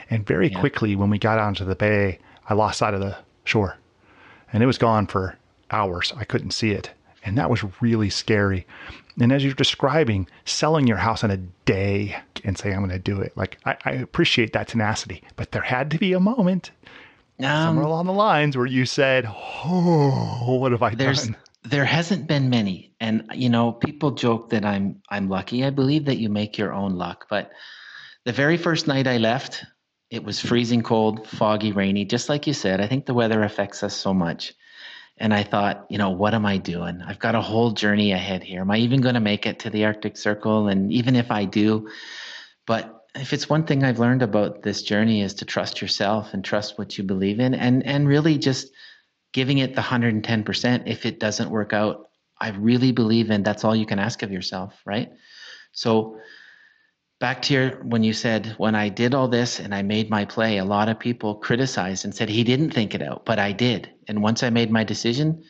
And 0.09 0.25
very 0.25 0.49
yeah. 0.49 0.59
quickly, 0.59 0.95
when 0.95 1.09
we 1.09 1.17
got 1.17 1.39
onto 1.39 1.63
the 1.63 1.75
bay, 1.75 2.19
I 2.49 2.55
lost 2.55 2.79
sight 2.79 2.93
of 2.93 2.99
the 2.99 3.17
shore. 3.45 3.77
And 4.51 4.61
it 4.61 4.65
was 4.65 4.77
gone 4.77 5.07
for 5.07 5.37
hours. 5.71 6.13
I 6.17 6.25
couldn't 6.25 6.51
see 6.51 6.71
it. 6.71 6.91
And 7.23 7.37
that 7.37 7.49
was 7.49 7.63
really 7.81 8.09
scary. 8.09 8.67
And 9.19 9.31
as 9.31 9.43
you're 9.43 9.53
describing, 9.53 10.27
selling 10.45 10.87
your 10.87 10.97
house 10.97 11.23
in 11.23 11.31
a 11.31 11.37
day 11.37 12.17
and 12.43 12.57
saying, 12.57 12.75
I'm 12.75 12.81
going 12.81 12.91
to 12.91 12.99
do 12.99 13.21
it, 13.21 13.35
like 13.35 13.59
I, 13.65 13.77
I, 13.85 13.91
appreciate 13.91 14.53
that 14.53 14.67
tenacity. 14.67 15.23
But 15.35 15.51
there 15.51 15.61
had 15.61 15.91
to 15.91 15.97
be 15.97 16.13
a 16.13 16.19
moment 16.19 16.71
um, 17.39 17.45
somewhere 17.45 17.85
along 17.85 18.05
the 18.07 18.13
lines 18.13 18.57
where 18.57 18.65
you 18.65 18.85
said, 18.85 19.25
Oh, 19.27 20.57
what 20.59 20.71
have 20.71 20.81
I 20.83 20.93
done? 20.93 21.37
There 21.63 21.85
hasn't 21.85 22.27
been 22.27 22.49
many. 22.49 22.93
And 22.99 23.29
you 23.33 23.49
know, 23.49 23.71
people 23.71 24.11
joke 24.11 24.49
that 24.49 24.65
I'm 24.65 25.01
I'm 25.09 25.29
lucky. 25.29 25.63
I 25.63 25.69
believe 25.69 26.05
that 26.05 26.17
you 26.17 26.29
make 26.29 26.57
your 26.57 26.73
own 26.73 26.95
luck. 26.95 27.27
But 27.29 27.51
the 28.25 28.33
very 28.33 28.57
first 28.57 28.87
night 28.87 29.07
I 29.07 29.17
left, 29.17 29.63
it 30.09 30.23
was 30.23 30.39
freezing 30.39 30.83
cold, 30.83 31.27
foggy, 31.27 31.71
rainy, 31.71 32.05
just 32.05 32.29
like 32.29 32.47
you 32.47 32.53
said. 32.53 32.81
I 32.81 32.87
think 32.87 33.05
the 33.05 33.13
weather 33.13 33.43
affects 33.43 33.83
us 33.83 33.95
so 33.95 34.13
much. 34.13 34.53
And 35.17 35.33
I 35.33 35.43
thought, 35.43 35.85
you 35.89 35.97
know, 35.97 36.09
what 36.09 36.33
am 36.33 36.45
I 36.45 36.57
doing? 36.57 37.01
I've 37.05 37.19
got 37.19 37.35
a 37.35 37.41
whole 37.41 37.71
journey 37.71 38.11
ahead 38.11 38.43
here. 38.43 38.61
Am 38.61 38.71
I 38.71 38.77
even 38.77 39.01
going 39.01 39.13
to 39.13 39.21
make 39.21 39.45
it 39.45 39.59
to 39.59 39.69
the 39.69 39.85
Arctic 39.85 40.17
Circle? 40.17 40.67
And 40.67 40.91
even 40.91 41.15
if 41.15 41.31
I 41.31 41.45
do, 41.45 41.89
but 42.65 43.03
if 43.15 43.31
it's 43.31 43.49
one 43.49 43.65
thing 43.65 43.83
I've 43.83 43.99
learned 43.99 44.23
about 44.23 44.63
this 44.63 44.81
journey 44.81 45.21
is 45.21 45.35
to 45.35 45.45
trust 45.45 45.81
yourself 45.81 46.33
and 46.33 46.43
trust 46.43 46.77
what 46.77 46.97
you 46.97 47.03
believe 47.03 47.39
in 47.39 47.53
and 47.53 47.85
and 47.85 48.07
really 48.07 48.37
just 48.37 48.71
giving 49.33 49.57
it 49.57 49.75
the 49.75 49.81
110% 49.81 50.83
if 50.85 51.05
it 51.05 51.19
doesn't 51.19 51.49
work 51.49 51.73
out. 51.73 52.09
I 52.39 52.49
really 52.49 52.91
believe 52.91 53.31
in 53.31 53.43
that's 53.43 53.63
all 53.63 53.75
you 53.75 53.85
can 53.85 53.99
ask 53.99 54.21
of 54.23 54.31
yourself, 54.31 54.79
right? 54.85 55.11
So 55.71 56.19
back 57.19 57.43
to 57.43 57.53
your 57.53 57.69
when 57.83 58.03
you 58.03 58.13
said 58.13 58.55
when 58.57 58.75
I 58.75 58.89
did 58.89 59.13
all 59.13 59.27
this 59.27 59.59
and 59.59 59.73
I 59.73 59.81
made 59.81 60.09
my 60.09 60.25
play, 60.25 60.57
a 60.57 60.65
lot 60.65 60.89
of 60.89 60.99
people 60.99 61.35
criticized 61.35 62.05
and 62.05 62.13
said 62.13 62.29
he 62.29 62.43
didn't 62.43 62.71
think 62.71 62.95
it 62.95 63.01
out, 63.01 63.25
but 63.25 63.39
I 63.39 63.51
did. 63.51 63.92
And 64.07 64.21
once 64.21 64.43
I 64.43 64.49
made 64.49 64.71
my 64.71 64.83
decision, 64.83 65.43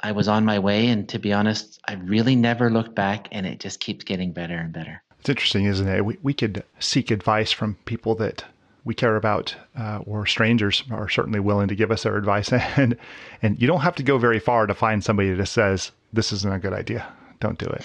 I 0.00 0.12
was 0.12 0.28
on 0.28 0.44
my 0.44 0.58
way. 0.58 0.88
And 0.88 1.08
to 1.08 1.18
be 1.18 1.32
honest, 1.32 1.80
I 1.86 1.94
really 1.94 2.36
never 2.36 2.70
looked 2.70 2.94
back, 2.94 3.28
and 3.32 3.46
it 3.46 3.60
just 3.60 3.80
keeps 3.80 4.04
getting 4.04 4.32
better 4.32 4.56
and 4.56 4.72
better. 4.72 5.02
It's 5.20 5.28
interesting, 5.28 5.64
isn't 5.64 5.88
it? 5.88 6.04
We 6.04 6.18
we 6.22 6.34
could 6.34 6.62
seek 6.78 7.10
advice 7.10 7.50
from 7.50 7.76
people 7.84 8.14
that 8.16 8.44
we 8.84 8.94
care 8.94 9.16
about, 9.16 9.54
uh, 9.76 9.98
or 10.06 10.24
strangers 10.24 10.84
are 10.90 11.08
certainly 11.08 11.40
willing 11.40 11.68
to 11.68 11.74
give 11.74 11.90
us 11.90 12.04
their 12.04 12.16
advice, 12.16 12.52
and 12.52 12.96
and 13.42 13.60
you 13.60 13.66
don't 13.66 13.80
have 13.80 13.96
to 13.96 14.02
go 14.02 14.18
very 14.18 14.38
far 14.38 14.66
to 14.66 14.74
find 14.74 15.02
somebody 15.02 15.32
that 15.32 15.46
says 15.46 15.90
this 16.12 16.32
isn't 16.32 16.52
a 16.52 16.58
good 16.58 16.72
idea. 16.72 17.06
Don't 17.40 17.58
do 17.58 17.66
it. 17.66 17.84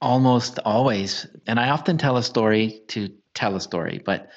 Almost 0.00 0.60
always. 0.64 1.26
And 1.46 1.58
I 1.58 1.70
often 1.70 1.98
tell 1.98 2.16
a 2.16 2.22
story 2.22 2.82
to 2.88 3.10
tell 3.34 3.56
a 3.56 3.60
story, 3.60 4.00
but 4.04 4.30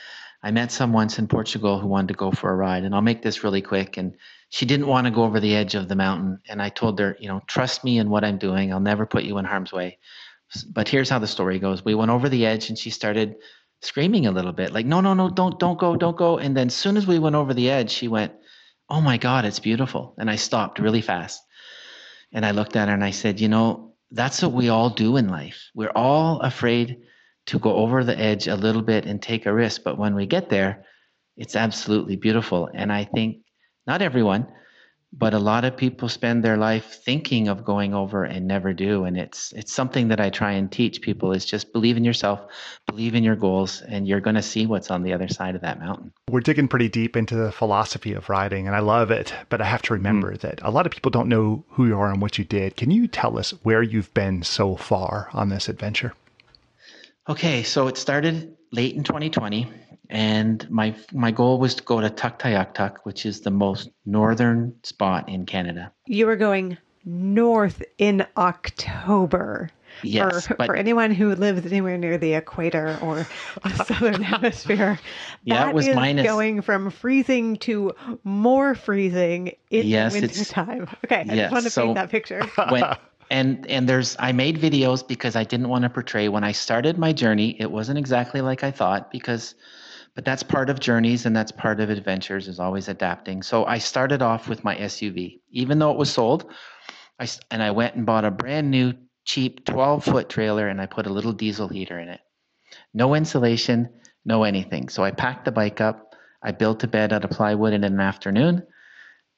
I 0.43 0.51
met 0.51 0.71
someone 0.71 1.03
once 1.03 1.19
in 1.19 1.27
Portugal 1.27 1.79
who 1.79 1.87
wanted 1.87 2.09
to 2.09 2.13
go 2.15 2.31
for 2.31 2.51
a 2.51 2.55
ride. 2.55 2.83
And 2.83 2.95
I'll 2.95 3.01
make 3.01 3.21
this 3.21 3.43
really 3.43 3.61
quick. 3.61 3.97
And 3.97 4.15
she 4.51 4.65
didn't 4.65 4.87
want 4.87 5.05
to 5.07 5.11
go 5.11 5.23
over 5.23 5.39
the 5.39 5.55
edge 5.55 5.75
of 5.75 5.87
the 5.87 5.95
mountain. 5.95 6.37
And 6.49 6.61
I 6.61 6.67
told 6.67 6.99
her, 6.99 7.15
you 7.21 7.29
know, 7.29 7.41
trust 7.47 7.85
me 7.85 7.97
in 7.99 8.09
what 8.09 8.25
I'm 8.25 8.37
doing. 8.37 8.71
I'll 8.71 8.81
never 8.81 9.05
put 9.05 9.23
you 9.23 9.37
in 9.37 9.45
harm's 9.45 9.71
way. 9.71 9.97
But 10.69 10.89
here's 10.89 11.09
how 11.09 11.19
the 11.19 11.27
story 11.27 11.57
goes. 11.57 11.85
We 11.85 11.95
went 11.95 12.11
over 12.11 12.27
the 12.27 12.45
edge 12.45 12.67
and 12.67 12.77
she 12.77 12.89
started 12.89 13.35
screaming 13.81 14.27
a 14.27 14.31
little 14.31 14.51
bit, 14.51 14.73
like, 14.73 14.85
no, 14.85 14.99
no, 14.99 15.13
no, 15.13 15.29
don't, 15.29 15.57
don't 15.57 15.79
go, 15.79 15.95
don't 15.95 16.17
go. 16.17 16.37
And 16.37 16.55
then 16.55 16.67
as 16.67 16.75
soon 16.75 16.97
as 16.97 17.07
we 17.07 17.17
went 17.17 17.37
over 17.37 17.53
the 17.53 17.69
edge, 17.69 17.91
she 17.91 18.09
went, 18.09 18.33
oh 18.89 18.99
my 18.99 19.15
God, 19.15 19.45
it's 19.45 19.59
beautiful. 19.59 20.13
And 20.17 20.29
I 20.29 20.35
stopped 20.35 20.79
really 20.79 21.01
fast. 21.01 21.41
And 22.33 22.45
I 22.45 22.51
looked 22.51 22.75
at 22.75 22.89
her 22.89 22.93
and 22.93 23.05
I 23.05 23.11
said, 23.11 23.39
you 23.39 23.47
know, 23.47 23.93
that's 24.11 24.41
what 24.41 24.51
we 24.51 24.67
all 24.67 24.89
do 24.89 25.15
in 25.15 25.29
life. 25.29 25.71
We're 25.73 25.95
all 25.95 26.41
afraid 26.41 26.97
to 27.45 27.57
go 27.57 27.73
over 27.77 28.03
the 28.03 28.19
edge 28.19 28.49
a 28.49 28.57
little 28.57 28.81
bit 28.81 29.05
and 29.05 29.21
take 29.21 29.45
a 29.45 29.53
risk. 29.53 29.83
But 29.85 29.97
when 29.97 30.13
we 30.13 30.25
get 30.25 30.49
there, 30.49 30.85
it's 31.37 31.55
absolutely 31.55 32.17
beautiful. 32.17 32.69
And 32.73 32.91
I 32.91 33.05
think 33.05 33.37
not 33.87 34.01
everyone, 34.01 34.47
but 35.13 35.33
a 35.33 35.39
lot 35.39 35.65
of 35.65 35.75
people 35.75 36.07
spend 36.07 36.43
their 36.43 36.57
life 36.57 37.03
thinking 37.03 37.49
of 37.49 37.65
going 37.65 37.93
over 37.93 38.23
and 38.23 38.47
never 38.47 38.71
do 38.73 39.03
and 39.03 39.17
it's 39.17 39.51
it's 39.53 39.73
something 39.73 40.07
that 40.07 40.21
i 40.21 40.29
try 40.29 40.53
and 40.53 40.71
teach 40.71 41.01
people 41.01 41.33
is 41.33 41.45
just 41.45 41.73
believe 41.73 41.97
in 41.97 42.03
yourself 42.03 42.39
believe 42.87 43.13
in 43.13 43.23
your 43.23 43.35
goals 43.35 43.81
and 43.81 44.07
you're 44.07 44.21
going 44.21 44.35
to 44.35 44.41
see 44.41 44.65
what's 44.65 44.89
on 44.89 45.03
the 45.03 45.13
other 45.13 45.27
side 45.27 45.55
of 45.55 45.61
that 45.61 45.79
mountain. 45.79 46.11
We're 46.29 46.39
digging 46.39 46.67
pretty 46.67 46.89
deep 46.89 47.17
into 47.17 47.35
the 47.35 47.51
philosophy 47.51 48.13
of 48.13 48.29
riding 48.29 48.67
and 48.67 48.75
i 48.75 48.79
love 48.79 49.11
it 49.11 49.33
but 49.49 49.61
i 49.61 49.65
have 49.65 49.81
to 49.83 49.93
remember 49.93 50.33
mm. 50.33 50.39
that 50.41 50.59
a 50.61 50.71
lot 50.71 50.85
of 50.85 50.91
people 50.91 51.11
don't 51.11 51.29
know 51.29 51.65
who 51.69 51.87
you 51.87 51.97
are 51.97 52.11
and 52.11 52.21
what 52.21 52.37
you 52.37 52.45
did. 52.45 52.77
Can 52.77 52.91
you 52.91 53.07
tell 53.07 53.37
us 53.37 53.51
where 53.63 53.83
you've 53.83 54.13
been 54.13 54.43
so 54.43 54.75
far 54.75 55.29
on 55.33 55.49
this 55.49 55.67
adventure? 55.67 56.13
Okay 57.27 57.63
so 57.63 57.87
it 57.87 57.97
started 57.97 58.55
late 58.71 58.95
in 58.95 59.03
2020, 59.03 59.67
and 60.09 60.69
my 60.69 60.95
my 61.11 61.31
goal 61.31 61.59
was 61.59 61.75
to 61.75 61.83
go 61.83 62.01
to 62.01 62.09
Tuktoyaktuk, 62.09 62.97
which 63.03 63.25
is 63.25 63.41
the 63.41 63.51
most 63.51 63.89
northern 64.05 64.73
spot 64.83 65.29
in 65.29 65.45
Canada. 65.45 65.91
You 66.07 66.25
were 66.25 66.35
going 66.35 66.77
north 67.05 67.81
in 67.97 68.25
October. 68.37 69.69
Yes, 70.03 70.47
for, 70.47 70.55
but- 70.55 70.65
for 70.67 70.75
anyone 70.75 71.11
who 71.11 71.35
lives 71.35 71.65
anywhere 71.65 71.97
near 71.97 72.17
the 72.17 72.33
equator 72.35 72.97
or 73.01 73.27
the 73.61 73.83
southern 73.85 74.21
hemisphere, 74.21 74.97
Yeah, 75.43 75.65
that 75.65 75.73
was 75.75 75.85
is 75.87 75.95
minus- 75.95 76.25
going 76.25 76.61
from 76.61 76.89
freezing 76.91 77.57
to 77.57 77.91
more 78.23 78.73
freezing 78.73 79.53
in 79.69 79.87
Yes, 79.87 80.13
wintertime. 80.13 80.87
Okay, 81.05 81.25
I 81.29 81.33
Yes, 81.33 81.35
just 81.35 81.51
want 81.51 81.63
to 81.65 81.69
so- 81.69 81.83
paint 81.83 81.95
that 81.95 82.09
picture. 82.09 82.41
when 82.69 82.83
and 83.31 83.65
and 83.67 83.87
there's 83.87 84.15
I 84.19 84.33
made 84.33 84.59
videos 84.59 85.07
because 85.07 85.35
I 85.35 85.45
didn't 85.45 85.69
want 85.69 85.83
to 85.83 85.89
portray 85.89 86.27
when 86.27 86.43
I 86.43 86.51
started 86.51 86.99
my 86.99 87.13
journey 87.13 87.55
it 87.59 87.71
wasn't 87.71 87.97
exactly 87.97 88.41
like 88.41 88.63
I 88.63 88.69
thought 88.69 89.09
because 89.09 89.55
but 90.13 90.25
that's 90.25 90.43
part 90.43 90.69
of 90.69 90.81
journeys 90.81 91.25
and 91.25 91.33
that's 91.33 91.53
part 91.53 91.79
of 91.79 91.89
adventures 91.89 92.49
is 92.49 92.59
always 92.59 92.89
adapting. 92.89 93.41
So 93.41 93.63
I 93.63 93.77
started 93.77 94.21
off 94.21 94.49
with 94.49 94.63
my 94.65 94.75
SUV 94.75 95.39
even 95.49 95.79
though 95.79 95.91
it 95.91 95.97
was 95.97 96.11
sold 96.11 96.51
I 97.19 97.27
and 97.49 97.63
I 97.63 97.71
went 97.71 97.95
and 97.95 98.05
bought 98.05 98.25
a 98.25 98.31
brand 98.31 98.69
new 98.69 98.93
cheap 99.23 99.65
12 99.65 100.03
foot 100.03 100.29
trailer 100.29 100.67
and 100.67 100.81
I 100.81 100.85
put 100.85 101.07
a 101.07 101.13
little 101.13 101.31
diesel 101.33 101.69
heater 101.69 101.99
in 101.99 102.09
it. 102.09 102.19
No 102.93 103.15
insulation, 103.15 103.89
no 104.25 104.43
anything. 104.43 104.89
So 104.89 105.03
I 105.03 105.11
packed 105.11 105.45
the 105.45 105.51
bike 105.51 105.79
up, 105.79 106.15
I 106.43 106.51
built 106.51 106.83
a 106.83 106.87
bed 106.87 107.13
out 107.13 107.23
of 107.23 107.29
plywood 107.29 107.71
in 107.71 107.85
an 107.85 107.99
afternoon 107.99 108.63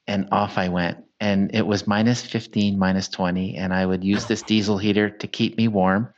and 0.07 0.27
off 0.31 0.57
I 0.57 0.69
went. 0.69 1.03
And 1.23 1.55
it 1.55 1.65
was 1.65 1.87
minus 1.87 2.21
15, 2.21 2.77
minus 2.77 3.07
20. 3.07 3.55
And 3.55 3.73
I 3.73 3.85
would 3.85 4.03
use 4.03 4.25
this 4.25 4.41
diesel 4.41 4.77
heater 4.77 5.09
to 5.09 5.27
keep 5.27 5.55
me 5.55 5.69
warm. 5.69 6.13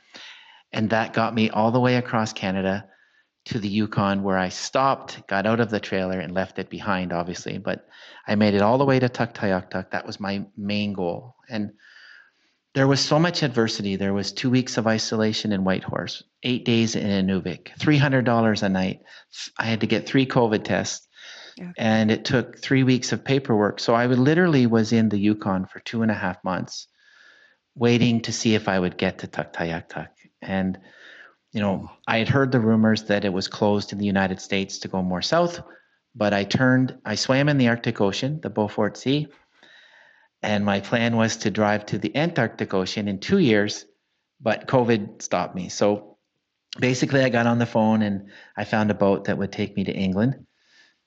And 0.72 0.90
that 0.90 1.12
got 1.12 1.32
me 1.32 1.48
all 1.48 1.70
the 1.70 1.78
way 1.78 1.94
across 1.94 2.32
Canada 2.32 2.88
to 3.44 3.60
the 3.60 3.68
Yukon, 3.68 4.24
where 4.24 4.36
I 4.36 4.48
stopped, 4.48 5.24
got 5.28 5.46
out 5.46 5.60
of 5.60 5.70
the 5.70 5.78
trailer, 5.78 6.18
and 6.18 6.34
left 6.34 6.58
it 6.58 6.68
behind, 6.68 7.12
obviously. 7.12 7.58
But 7.58 7.86
I 8.26 8.34
made 8.34 8.54
it 8.54 8.62
all 8.62 8.78
the 8.78 8.84
way 8.84 8.98
to 8.98 9.08
Tuktoyaktuk. 9.08 9.92
That 9.92 10.08
was 10.08 10.18
my 10.18 10.44
main 10.56 10.92
goal. 10.92 11.36
And 11.48 11.74
there 12.74 12.88
was 12.88 12.98
so 12.98 13.20
much 13.20 13.44
adversity. 13.44 13.94
There 13.94 14.12
was 14.12 14.32
two 14.32 14.50
weeks 14.50 14.76
of 14.76 14.88
isolation 14.88 15.52
in 15.52 15.62
Whitehorse, 15.62 16.24
eight 16.42 16.64
days 16.64 16.96
in 16.96 17.06
Inuvik, 17.06 17.68
$300 17.78 18.62
a 18.64 18.68
night. 18.68 19.02
I 19.56 19.66
had 19.66 19.82
to 19.82 19.86
get 19.86 20.08
three 20.08 20.26
COVID 20.26 20.64
tests 20.64 21.05
and 21.76 22.10
it 22.10 22.24
took 22.24 22.58
three 22.58 22.82
weeks 22.82 23.12
of 23.12 23.24
paperwork. 23.24 23.80
So 23.80 23.94
I 23.94 24.06
would 24.06 24.18
literally 24.18 24.66
was 24.66 24.92
in 24.92 25.08
the 25.08 25.18
Yukon 25.18 25.66
for 25.66 25.80
two 25.80 26.02
and 26.02 26.10
a 26.10 26.14
half 26.14 26.42
months, 26.44 26.88
waiting 27.74 28.20
to 28.22 28.32
see 28.32 28.54
if 28.54 28.68
I 28.68 28.78
would 28.78 28.98
get 28.98 29.18
to 29.18 29.26
Tuktoyaktuk. 29.26 30.08
And 30.42 30.78
you 31.52 31.60
know, 31.60 31.90
I 32.06 32.18
had 32.18 32.28
heard 32.28 32.52
the 32.52 32.60
rumors 32.60 33.04
that 33.04 33.24
it 33.24 33.32
was 33.32 33.48
closed 33.48 33.92
in 33.92 33.98
the 33.98 34.04
United 34.04 34.40
States 34.40 34.80
to 34.80 34.88
go 34.88 35.02
more 35.02 35.22
south, 35.22 35.62
but 36.14 36.34
I 36.34 36.44
turned, 36.44 36.98
I 37.04 37.14
swam 37.14 37.48
in 37.48 37.56
the 37.56 37.68
Arctic 37.68 38.00
Ocean, 38.00 38.40
the 38.42 38.50
Beaufort 38.50 38.98
Sea, 38.98 39.28
and 40.42 40.64
my 40.64 40.80
plan 40.80 41.16
was 41.16 41.38
to 41.38 41.50
drive 41.50 41.86
to 41.86 41.98
the 41.98 42.14
Antarctic 42.14 42.74
Ocean 42.74 43.08
in 43.08 43.20
two 43.20 43.38
years, 43.38 43.86
but 44.40 44.68
COVID 44.68 45.22
stopped 45.22 45.54
me. 45.54 45.70
So 45.70 46.18
basically, 46.78 47.22
I 47.22 47.30
got 47.30 47.46
on 47.46 47.58
the 47.58 47.66
phone 47.66 48.02
and 48.02 48.28
I 48.56 48.64
found 48.64 48.90
a 48.90 48.94
boat 48.94 49.24
that 49.24 49.38
would 49.38 49.52
take 49.52 49.76
me 49.76 49.84
to 49.84 49.92
England. 49.92 50.46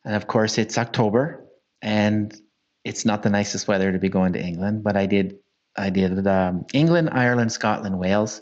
And 0.09 0.15
of 0.15 0.25
course, 0.25 0.57
it's 0.57 0.75
October, 0.75 1.45
and 1.83 2.35
it's 2.83 3.05
not 3.05 3.21
the 3.21 3.29
nicest 3.29 3.67
weather 3.67 3.91
to 3.91 3.99
be 3.99 4.09
going 4.09 4.33
to 4.33 4.43
England. 4.43 4.83
But 4.83 4.97
I 4.97 5.05
did, 5.05 5.37
I 5.77 5.91
did 5.91 6.25
um, 6.25 6.65
England, 6.73 7.11
Ireland, 7.11 7.51
Scotland, 7.51 7.99
Wales, 7.99 8.41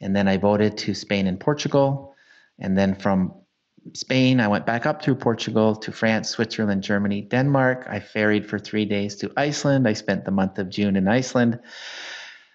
and 0.00 0.16
then 0.16 0.28
I 0.28 0.38
voted 0.38 0.78
to 0.78 0.94
Spain 0.94 1.26
and 1.26 1.38
Portugal, 1.38 2.14
and 2.58 2.78
then 2.78 2.94
from 2.94 3.34
Spain, 3.92 4.40
I 4.40 4.48
went 4.48 4.64
back 4.64 4.86
up 4.86 5.02
through 5.02 5.16
Portugal 5.16 5.76
to 5.76 5.92
France, 5.92 6.30
Switzerland, 6.30 6.82
Germany, 6.82 7.20
Denmark. 7.20 7.86
I 7.86 8.00
ferried 8.00 8.48
for 8.48 8.58
three 8.58 8.86
days 8.86 9.14
to 9.16 9.30
Iceland. 9.36 9.86
I 9.86 9.92
spent 9.92 10.24
the 10.24 10.30
month 10.30 10.58
of 10.58 10.70
June 10.70 10.96
in 10.96 11.06
Iceland. 11.06 11.60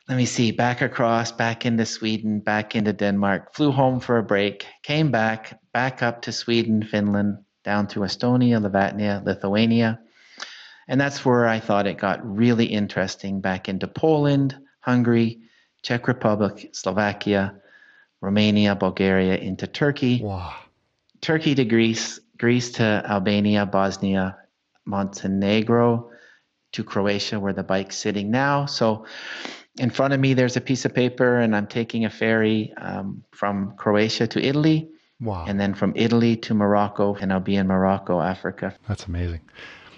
Let 0.08 0.18
me 0.18 0.26
see, 0.26 0.50
back 0.52 0.82
across, 0.82 1.32
back 1.32 1.68
into 1.68 1.86
Sweden, 1.86 2.40
back 2.40 2.76
into 2.76 2.94
Denmark, 2.94 3.54
flew 3.54 3.72
home 3.72 4.00
for 4.00 4.18
a 4.18 4.24
break, 4.24 4.66
came 4.82 5.12
back, 5.12 5.60
back 5.72 6.02
up 6.02 6.24
to 6.24 6.32
Sweden, 6.32 6.82
Finland, 6.82 7.38
down 7.64 7.88
to 7.88 8.02
Estonia, 8.02 8.60
Latvia, 8.60 9.24
Lithuania. 9.24 10.00
And 10.88 11.00
that's 11.00 11.24
where 11.24 11.48
I 11.48 11.60
thought 11.60 11.88
it 11.88 11.98
got 11.98 12.26
really 12.26 12.66
interesting 12.66 13.42
back 13.42 13.70
into 13.70 13.88
Poland, 13.88 14.58
Hungary, 14.80 15.40
Czech 15.84 16.08
Republic, 16.08 16.70
Slovakia, 16.74 17.56
Romania, 18.22 18.76
Bulgaria, 18.76 19.38
into 19.38 19.68
Turkey. 19.68 20.22
Wow. 20.22 20.56
Turkey 21.22 21.56
to 21.56 21.66
Greece, 21.66 22.20
Greece 22.38 22.72
to 22.74 22.84
Albania, 22.84 23.66
Bosnia, 23.66 24.38
Montenegro 24.86 26.10
to 26.72 26.84
Croatia, 26.84 27.40
where 27.40 27.54
the 27.54 27.64
bike's 27.64 27.98
sitting 27.98 28.32
now. 28.32 28.66
So 28.66 29.06
in 29.78 29.90
front 29.90 30.14
of 30.14 30.20
me, 30.20 30.34
there's 30.34 30.58
a 30.58 30.62
piece 30.62 30.86
of 30.86 30.94
paper, 30.94 31.40
and 31.40 31.56
I'm 31.56 31.68
taking 31.68 32.06
a 32.06 32.10
ferry 32.10 32.74
um, 32.78 33.24
from 33.32 33.74
Croatia 33.78 34.28
to 34.28 34.44
Italy, 34.44 34.90
Wow. 35.22 35.46
and 35.48 35.60
then 35.60 35.74
from 35.74 35.92
Italy 35.96 36.36
to 36.38 36.54
Morocco, 36.54 37.16
and 37.16 37.34
I'll 37.34 37.40
be 37.42 37.56
in 37.56 37.68
Morocco, 37.68 38.22
Africa. 38.22 38.74
That's 38.88 39.06
amazing. 39.06 39.42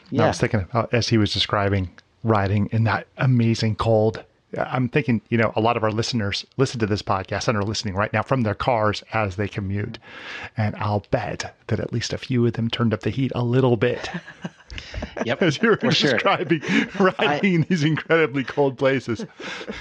Yeah. 0.09 0.25
I 0.25 0.27
was 0.27 0.39
thinking 0.39 0.61
about, 0.61 0.93
as 0.93 1.09
he 1.09 1.17
was 1.17 1.31
describing 1.33 1.89
riding 2.23 2.67
in 2.71 2.83
that 2.85 3.07
amazing 3.17 3.75
cold. 3.75 4.23
I'm 4.57 4.89
thinking, 4.89 5.21
you 5.29 5.37
know, 5.37 5.53
a 5.55 5.61
lot 5.61 5.77
of 5.77 5.83
our 5.83 5.91
listeners 5.91 6.45
listen 6.57 6.79
to 6.81 6.85
this 6.85 7.01
podcast 7.01 7.47
and 7.47 7.57
are 7.57 7.63
listening 7.63 7.95
right 7.95 8.11
now 8.11 8.21
from 8.21 8.41
their 8.41 8.53
cars 8.53 9.01
as 9.13 9.37
they 9.37 9.47
commute. 9.47 9.97
And 10.57 10.75
I'll 10.75 11.05
bet 11.09 11.55
that 11.67 11.79
at 11.79 11.93
least 11.93 12.11
a 12.11 12.17
few 12.17 12.45
of 12.45 12.53
them 12.53 12.69
turned 12.69 12.93
up 12.93 12.99
the 13.01 13.11
heat 13.11 13.31
a 13.33 13.43
little 13.43 13.77
bit 13.77 14.09
Yep, 15.25 15.41
as 15.41 15.61
you 15.61 15.69
were 15.69 15.77
for 15.77 15.91
sure. 15.91 16.13
describing 16.13 16.61
riding 16.99 17.53
in 17.55 17.61
these 17.69 17.83
incredibly 17.83 18.43
cold 18.43 18.77
places. 18.77 19.25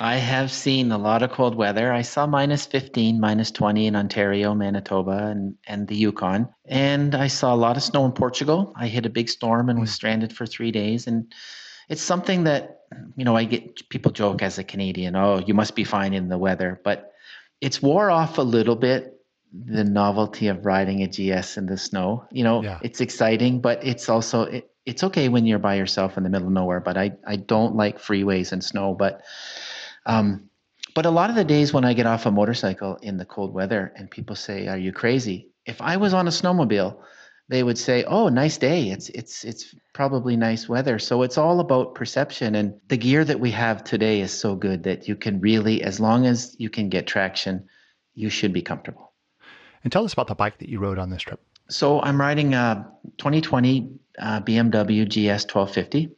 I 0.01 0.17
have 0.17 0.51
seen 0.51 0.93
a 0.93 0.99
lot 0.99 1.23
of 1.23 1.31
cold 1.31 1.55
weather. 1.55 1.93
I 1.93 2.03
saw 2.03 2.27
minus 2.27 2.67
15, 2.67 3.21
minus 3.21 3.51
20 3.51 3.87
in 3.87 3.97
Ontario, 3.97 4.55
Manitoba, 4.55 5.29
and, 5.29 5.55
and 5.67 5.89
the 5.89 5.97
Yukon. 5.97 6.49
And 6.67 7.15
I 7.15 7.29
saw 7.29 7.55
a 7.55 7.57
lot 7.57 7.77
of 7.77 7.83
snow 7.83 8.05
in 8.05 8.13
Portugal. 8.13 8.73
I 8.77 8.89
hit 8.89 9.07
a 9.07 9.11
big 9.11 9.29
storm 9.29 9.69
and 9.69 9.81
was 9.81 9.91
hmm. 9.91 9.95
stranded 9.95 10.33
for 10.33 10.47
three 10.47 10.71
days. 10.71 11.07
And 11.07 11.33
it's 11.89 12.03
something 12.03 12.45
that, 12.45 12.81
you 13.17 13.25
know, 13.25 13.37
I 13.37 13.45
get 13.45 13.89
people 13.89 14.13
joke 14.13 14.43
as 14.43 14.59
a 14.59 14.65
Canadian, 14.65 15.17
oh, 15.17 15.39
you 15.39 15.55
must 15.55 15.75
be 15.75 15.85
fine 15.85 16.15
in 16.15 16.29
the 16.29 16.39
weather. 16.39 16.81
But 16.85 17.13
it's 17.61 17.83
wore 17.83 18.11
off 18.11 18.39
a 18.39 18.43
little 18.43 18.77
bit 18.77 19.20
the 19.53 19.85
novelty 19.85 20.49
of 20.49 20.65
riding 20.65 21.03
a 21.03 21.09
GS 21.09 21.57
in 21.57 21.67
the 21.67 21.77
snow. 21.77 22.25
You 22.31 22.45
know, 22.45 22.63
Yeah. 22.63 22.79
it's 22.83 23.01
exciting, 23.01 23.61
but 23.61 23.85
it's 23.85 24.09
also, 24.09 24.43
it, 24.43 24.71
it's 24.87 25.05
okay 25.05 25.29
when 25.29 25.47
you're 25.47 25.59
by 25.59 25.75
yourself 25.75 26.17
in 26.17 26.23
the 26.25 26.31
middle 26.31 26.49
of 26.49 26.53
nowhere. 26.53 26.81
But 26.81 26.97
I, 26.97 27.13
I 27.27 27.37
don't 27.37 27.77
like 27.77 27.99
freeways 27.99 28.53
and 28.53 28.63
snow. 28.65 28.95
But 28.95 29.23
um, 30.07 30.51
but 30.95 31.07
a 31.07 31.11
lot 31.11 31.31
of 31.31 31.37
the 31.37 31.45
days 31.45 31.73
when 31.73 31.85
I 31.85 31.93
get 31.93 32.07
off 32.07 32.27
a 32.27 32.31
motorcycle 32.31 32.97
in 32.97 33.17
the 33.17 33.25
cold 33.25 33.53
weather 33.53 33.93
and 33.97 34.11
people 34.11 34.37
say, 34.37 34.67
"Are 34.67 34.79
you 34.79 34.93
crazy?" 34.93 35.51
If 35.67 35.81
I 35.81 35.97
was 35.99 36.15
on 36.15 36.27
a 36.27 36.31
snowmobile, 36.31 36.97
they 37.49 37.63
would 37.63 37.79
say, 37.79 38.05
"Oh, 38.05 38.29
nice 38.29 38.59
day. 38.59 38.91
It's 38.91 39.09
it's 39.11 39.45
it's 39.45 39.75
probably 39.93 40.37
nice 40.37 40.69
weather." 40.69 40.99
So 40.99 41.23
it's 41.23 41.39
all 41.39 41.61
about 41.61 41.95
perception 41.95 42.55
and 42.55 42.75
the 42.89 42.97
gear 42.97 43.25
that 43.25 43.41
we 43.41 43.51
have 43.53 43.85
today 43.85 44.21
is 44.21 44.33
so 44.33 44.57
good 44.57 44.85
that 44.85 45.07
you 45.07 45.17
can 45.17 45.41
really 45.41 45.83
as 45.83 46.01
long 46.01 46.27
as 46.27 46.57
you 46.59 46.71
can 46.71 46.89
get 46.89 47.07
traction, 47.07 47.69
you 48.15 48.31
should 48.31 48.53
be 48.53 48.63
comfortable. 48.63 49.10
And 49.83 49.93
tell 49.93 50.05
us 50.05 50.13
about 50.13 50.27
the 50.29 50.35
bike 50.35 50.59
that 50.59 50.69
you 50.69 50.79
rode 50.79 50.99
on 50.99 51.11
this 51.11 51.23
trip. 51.23 51.41
So 51.69 52.01
I'm 52.01 52.21
riding 52.21 52.55
a 52.55 52.91
2020 53.19 53.91
uh, 54.19 54.41
BMW 54.41 55.07
GS 55.09 55.45
1250. 55.47 56.11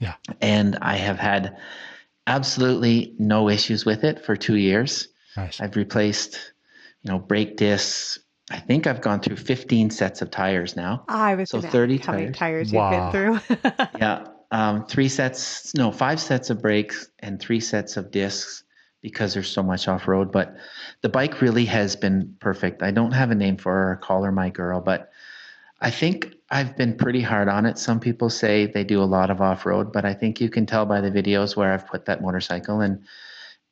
Yeah. 0.00 0.14
And 0.40 0.78
I 0.80 0.96
have 0.96 1.18
had 1.18 1.56
absolutely 2.26 3.14
no 3.18 3.48
issues 3.48 3.84
with 3.84 4.04
it 4.04 4.24
for 4.24 4.36
two 4.36 4.56
years. 4.56 5.08
Nice. 5.36 5.60
I've 5.60 5.76
replaced, 5.76 6.52
you 7.02 7.10
know, 7.10 7.18
brake 7.18 7.56
discs. 7.56 8.18
I 8.50 8.58
think 8.60 8.86
I've 8.86 9.00
gone 9.00 9.20
through 9.20 9.36
15 9.36 9.90
sets 9.90 10.22
of 10.22 10.30
tires 10.30 10.76
now. 10.76 11.04
I 11.08 11.34
was 11.34 11.50
So 11.50 11.60
30 11.60 11.96
ask 11.96 12.04
how 12.06 12.12
many 12.12 12.32
tires. 12.32 12.70
tires 12.70 12.72
Wow. 12.72 12.90
you've 13.04 13.12
been 13.12 13.40
through. 13.50 13.56
Yeah. 13.98 14.26
Um, 14.50 14.86
three 14.86 15.08
sets, 15.10 15.74
no, 15.74 15.92
five 15.92 16.18
sets 16.20 16.48
of 16.48 16.62
brakes 16.62 17.10
and 17.18 17.38
three 17.38 17.60
sets 17.60 17.98
of 17.98 18.10
discs 18.10 18.64
because 19.02 19.34
there's 19.34 19.48
so 19.50 19.62
much 19.62 19.86
off 19.88 20.08
road. 20.08 20.32
But 20.32 20.56
the 21.02 21.08
bike 21.08 21.40
really 21.40 21.64
has 21.66 21.96
been 21.96 22.36
perfect. 22.40 22.82
I 22.82 22.90
don't 22.90 23.12
have 23.12 23.30
a 23.30 23.34
name 23.34 23.56
for 23.56 23.72
her, 23.72 23.96
call 23.96 24.24
her 24.24 24.32
my 24.32 24.50
girl, 24.50 24.80
but 24.80 25.10
I 25.80 25.90
think 25.90 26.34
I've 26.50 26.76
been 26.76 26.96
pretty 26.96 27.22
hard 27.22 27.48
on 27.48 27.66
it. 27.66 27.78
Some 27.78 28.00
people 28.00 28.30
say 28.30 28.66
they 28.66 28.84
do 28.84 29.00
a 29.00 29.04
lot 29.04 29.30
of 29.30 29.40
off 29.40 29.64
road, 29.64 29.92
but 29.92 30.04
I 30.04 30.14
think 30.14 30.40
you 30.40 30.48
can 30.48 30.66
tell 30.66 30.86
by 30.86 31.00
the 31.00 31.10
videos 31.10 31.56
where 31.56 31.72
I've 31.72 31.86
put 31.86 32.06
that 32.06 32.20
motorcycle. 32.20 32.80
And 32.80 33.04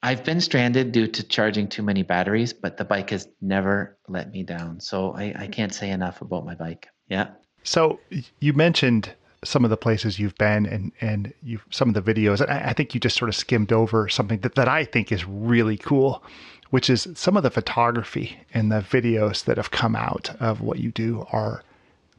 I've 0.02 0.22
been 0.22 0.40
stranded 0.40 0.92
due 0.92 1.08
to 1.08 1.22
charging 1.24 1.68
too 1.68 1.82
many 1.82 2.02
batteries, 2.02 2.52
but 2.52 2.76
the 2.76 2.84
bike 2.84 3.10
has 3.10 3.28
never 3.40 3.98
let 4.08 4.30
me 4.30 4.44
down. 4.44 4.78
So 4.78 5.12
I, 5.12 5.34
I 5.36 5.46
can't 5.48 5.74
say 5.74 5.90
enough 5.90 6.20
about 6.20 6.44
my 6.44 6.54
bike. 6.54 6.86
Yeah. 7.08 7.28
So 7.64 7.98
you 8.38 8.52
mentioned 8.52 9.12
some 9.44 9.64
of 9.64 9.70
the 9.70 9.76
places 9.76 10.18
you've 10.18 10.36
been 10.36 10.66
and 10.66 10.92
and 11.00 11.32
you 11.42 11.60
some 11.70 11.88
of 11.88 11.94
the 11.94 12.14
videos. 12.14 12.46
I, 12.48 12.70
I 12.70 12.72
think 12.72 12.94
you 12.94 13.00
just 13.00 13.16
sort 13.16 13.28
of 13.28 13.34
skimmed 13.34 13.72
over 13.72 14.08
something 14.08 14.40
that, 14.40 14.54
that 14.54 14.68
I 14.68 14.84
think 14.84 15.12
is 15.12 15.24
really 15.24 15.76
cool, 15.76 16.22
which 16.70 16.90
is 16.90 17.08
some 17.14 17.36
of 17.36 17.42
the 17.42 17.50
photography 17.50 18.38
and 18.52 18.70
the 18.70 18.80
videos 18.80 19.44
that 19.44 19.56
have 19.56 19.70
come 19.70 19.96
out 19.96 20.30
of 20.40 20.60
what 20.60 20.78
you 20.78 20.90
do 20.90 21.26
are 21.32 21.62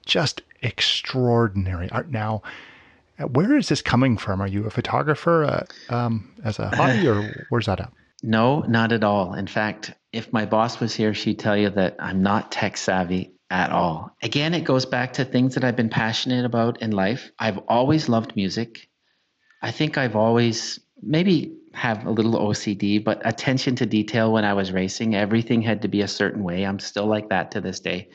just 0.05 0.41
extraordinary. 0.61 1.89
Now, 2.09 2.41
where 3.31 3.57
is 3.57 3.69
this 3.69 3.81
coming 3.81 4.17
from? 4.17 4.41
Are 4.41 4.47
you 4.47 4.65
a 4.65 4.69
photographer 4.69 5.43
uh, 5.43 5.93
um, 5.93 6.31
as 6.43 6.59
a 6.59 6.69
hobby, 6.75 7.07
or 7.07 7.45
where's 7.49 7.65
that 7.65 7.79
at? 7.79 7.91
No, 8.23 8.61
not 8.61 8.91
at 8.91 9.03
all. 9.03 9.33
In 9.33 9.47
fact, 9.47 9.93
if 10.11 10.31
my 10.33 10.45
boss 10.45 10.79
was 10.79 10.95
here, 10.95 11.13
she'd 11.13 11.39
tell 11.39 11.57
you 11.57 11.69
that 11.71 11.95
I'm 11.99 12.23
not 12.23 12.51
tech 12.51 12.77
savvy 12.77 13.33
at 13.49 13.71
all. 13.71 14.15
Again, 14.21 14.53
it 14.53 14.63
goes 14.63 14.85
back 14.85 15.13
to 15.13 15.25
things 15.25 15.55
that 15.55 15.63
I've 15.63 15.75
been 15.75 15.89
passionate 15.89 16.45
about 16.45 16.81
in 16.81 16.91
life. 16.91 17.31
I've 17.39 17.59
always 17.67 18.09
loved 18.09 18.35
music. 18.35 18.89
I 19.61 19.71
think 19.71 19.97
I've 19.97 20.15
always 20.15 20.79
maybe 21.01 21.55
have 21.77 22.07
a 22.07 22.11
little 22.11 22.33
OCD, 22.33 23.03
but 23.03 23.21
attention 23.23 23.75
to 23.75 23.85
detail 23.85 24.33
when 24.33 24.43
I 24.43 24.53
was 24.53 24.71
racing. 24.71 25.15
Everything 25.15 25.61
had 25.61 25.83
to 25.83 25.87
be 25.87 26.01
a 26.01 26.07
certain 26.07 26.43
way. 26.43 26.65
I'm 26.65 26.79
still 26.79 27.05
like 27.05 27.29
that 27.29 27.51
to 27.51 27.61
this 27.61 27.79
day. 27.79 28.09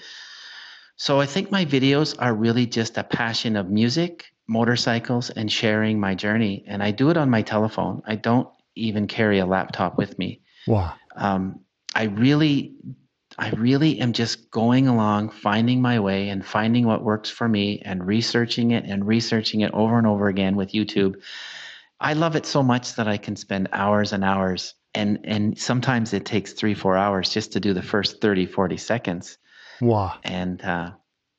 So 0.97 1.21
I 1.21 1.27
think 1.27 1.53
my 1.53 1.65
videos 1.65 2.17
are 2.19 2.35
really 2.35 2.67
just 2.67 2.99
a 2.99 3.05
passion 3.05 3.57
of 3.57 3.71
music, 3.71 4.27
motorcycles, 4.49 5.31
and 5.31 5.51
sharing 5.51 6.01
my 6.01 6.15
journey. 6.17 6.65
And 6.67 6.83
I 6.83 6.91
do 6.91 7.11
it 7.11 7.17
on 7.17 7.31
my 7.31 7.43
telephone. 7.43 8.03
I 8.05 8.17
don't 8.17 8.49
even 8.75 9.07
carry 9.07 9.39
a 9.39 9.47
laptop 9.47 9.97
with 9.97 10.19
me. 10.19 10.41
Wow. 10.67 10.95
Um, 11.15 11.61
I 11.95 12.05
really, 12.05 12.75
I 13.39 13.51
really 13.51 14.01
am 14.01 14.13
just 14.13 14.51
going 14.51 14.89
along, 14.89 15.31
finding 15.31 15.81
my 15.81 16.01
way 16.01 16.31
and 16.31 16.45
finding 16.45 16.85
what 16.87 17.05
works 17.05 17.31
for 17.31 17.49
me 17.49 17.81
and 17.85 18.05
researching 18.05 18.73
it 18.73 18.85
and 18.85 19.07
researching 19.07 19.61
it 19.61 19.73
over 19.73 19.99
and 19.99 20.07
over 20.07 20.27
again 20.27 20.57
with 20.57 20.73
YouTube 20.73 21.15
I 22.03 22.15
love 22.15 22.35
it 22.35 22.45
so 22.45 22.65
much 22.65 22.97
that 22.97 23.07
I 23.07 23.17
can 23.17 23.37
spend 23.37 23.69
hours 23.73 24.13
and 24.13 24.25
hours 24.25 24.75
and 24.93 25.21
and 25.25 25.57
sometimes 25.59 26.13
it 26.13 26.27
takes 26.27 26.53
3 26.53 26.75
4 26.75 26.97
hours 26.97 27.31
just 27.31 27.53
to 27.53 27.61
do 27.61 27.73
the 27.73 27.83
first 27.83 28.21
30 28.21 28.45
40 28.47 28.77
seconds. 28.77 29.39
Wow. 29.81 30.19
And 30.25 30.61
uh 30.63 30.91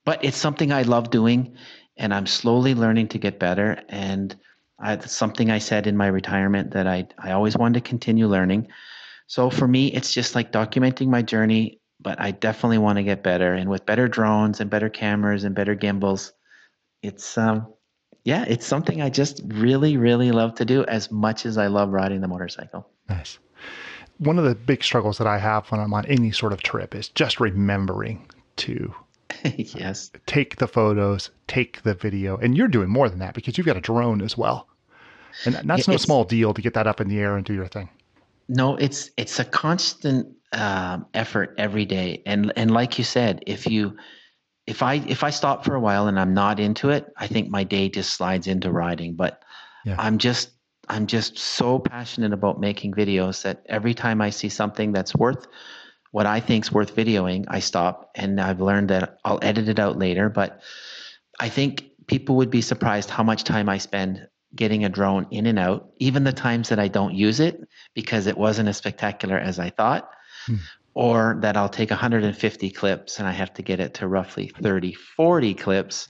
but 0.06 0.24
it's 0.24 0.38
something 0.38 0.72
I 0.72 0.84
love 0.84 1.12
doing 1.12 1.58
and 1.98 2.14
I'm 2.14 2.26
slowly 2.26 2.74
learning 2.76 3.10
to 3.10 3.20
get 3.20 3.40
better 3.40 3.82
and 3.90 4.36
I, 4.80 4.98
something 5.00 5.52
I 5.52 5.60
said 5.60 5.86
in 5.86 5.98
my 5.98 6.08
retirement 6.08 6.72
that 6.72 6.88
I 6.88 7.08
I 7.20 7.32
always 7.32 7.58
wanted 7.58 7.84
to 7.84 7.90
continue 7.90 8.28
learning. 8.28 8.70
So 9.28 9.50
for 9.50 9.68
me 9.68 9.88
it's 9.88 10.14
just 10.14 10.34
like 10.34 10.54
documenting 10.54 11.08
my 11.08 11.22
journey, 11.22 11.82
but 12.00 12.22
I 12.22 12.32
definitely 12.32 12.78
want 12.78 12.98
to 12.98 13.04
get 13.04 13.22
better 13.22 13.54
and 13.54 13.70
with 13.70 13.86
better 13.86 14.08
drones 14.08 14.62
and 14.62 14.70
better 14.70 14.90
cameras 14.90 15.44
and 15.44 15.54
better 15.54 15.76
gimbals 15.76 16.32
it's 17.04 17.38
um 17.38 17.73
yeah, 18.24 18.46
it's 18.48 18.66
something 18.66 19.02
I 19.02 19.10
just 19.10 19.42
really, 19.46 19.98
really 19.98 20.32
love 20.32 20.56
to 20.56 20.66
do 20.66 20.86
as 20.86 21.12
much 21.12 21.46
as 21.46 21.58
I 21.58 21.68
love 21.68 21.90
riding 21.90 22.22
the 22.22 22.28
motorcycle. 22.28 22.88
Nice. 23.10 23.38
One 24.20 24.40
of 24.40 24.46
the 24.46 24.56
big 24.56 24.84
struggles 24.84 25.18
that 25.18 25.28
I 25.28 25.40
have 25.40 25.70
when 25.70 25.82
I'm 25.82 25.94
on 25.94 26.06
any 26.06 26.32
sort 26.32 26.54
of 26.54 26.64
trip 26.64 26.96
is 26.96 27.10
just 27.10 27.40
remembering 27.40 28.28
to 28.58 28.94
yes 29.44 30.12
take 30.26 30.58
the 30.58 30.68
photos, 30.68 31.32
take 31.48 31.82
the 31.84 31.96
video, 31.96 32.38
and 32.38 32.56
you're 32.56 32.68
doing 32.68 32.90
more 32.90 33.10
than 33.10 33.20
that 33.20 33.34
because 33.34 33.58
you've 33.58 33.68
got 33.68 33.78
a 33.78 33.82
drone 33.82 34.22
as 34.22 34.38
well, 34.38 34.68
and 35.46 35.56
that's 35.66 35.88
no 35.88 35.98
small 35.98 36.24
deal 36.24 36.54
to 36.54 36.62
get 36.62 36.76
that 36.76 36.88
up 36.88 37.02
in 37.02 37.10
the 37.10 37.20
air 37.20 37.36
and 37.36 37.46
do 37.46 37.54
your 37.54 37.68
thing. 37.68 37.90
No, 38.48 38.76
it's 38.76 39.10
it's 39.18 39.40
a 39.40 39.46
constant 39.46 40.28
um, 40.52 41.08
effort 41.14 41.56
every 41.58 41.86
day, 41.86 42.22
and 42.26 42.54
and 42.56 42.72
like 42.72 42.98
you 42.98 43.04
said, 43.04 43.44
if 43.48 43.66
you 43.66 43.98
if 44.66 44.82
I 44.82 44.96
if 44.96 45.24
I 45.24 45.30
stop 45.30 45.66
for 45.66 45.76
a 45.76 45.80
while 45.80 46.08
and 46.08 46.20
I'm 46.20 46.34
not 46.34 46.60
into 46.60 46.90
it, 46.90 47.12
I 47.18 47.28
think 47.28 47.50
my 47.50 47.64
day 47.64 47.90
just 47.90 48.14
slides 48.14 48.48
into 48.48 48.72
riding. 48.72 49.16
But 49.16 49.42
yeah. 49.86 49.96
I'm 50.00 50.18
just 50.18 50.52
I'm 50.90 51.08
just 51.08 51.38
so 51.38 51.80
passionate 51.80 52.34
about 52.34 52.60
making 52.60 52.94
videos 52.94 53.44
that 53.44 53.64
every 53.68 53.94
time 53.94 54.22
I 54.22 54.30
see 54.30 54.50
something 54.50 54.92
that's 54.92 55.16
worth 55.16 55.48
what 56.12 56.26
I 56.26 56.40
think's 56.40 56.72
worth 56.72 56.96
videoing, 56.96 57.46
I 57.48 57.60
stop 57.60 58.12
and 58.16 58.40
I've 58.40 58.62
learned 58.62 58.90
that 58.90 59.18
I'll 59.26 59.40
edit 59.42 59.68
it 59.68 59.80
out 59.80 59.98
later. 59.98 60.30
But 60.30 60.62
I 61.40 61.50
think 61.50 61.90
people 62.08 62.36
would 62.36 62.52
be 62.52 62.62
surprised 62.62 63.10
how 63.10 63.24
much 63.24 63.44
time 63.44 63.68
I 63.68 63.80
spend 63.80 64.28
getting 64.56 64.86
a 64.86 64.90
drone 64.90 65.26
in 65.32 65.48
and 65.48 65.58
out, 65.58 65.90
even 65.98 66.24
the 66.24 66.32
times 66.32 66.70
that 66.70 66.80
I 66.80 66.88
don't 66.88 67.16
use 67.16 67.40
it 67.40 67.60
because 67.96 68.28
it 68.28 68.38
wasn't 68.38 68.70
as 68.70 68.78
spectacular 68.78 69.38
as 69.38 69.58
I 69.58 69.72
thought. 69.72 70.10
Hmm 70.46 70.58
or 70.96 71.38
that 71.42 71.58
I'll 71.58 71.70
take 71.70 71.90
150 71.90 72.70
clips 72.72 73.20
and 73.20 73.28
I 73.28 73.32
have 73.32 73.54
to 73.56 73.62
get 73.62 73.80
it 73.80 73.96
to 73.96 74.08
roughly 74.08 74.52
30, 74.62 74.94
40 74.94 75.54
clips. 75.56 76.08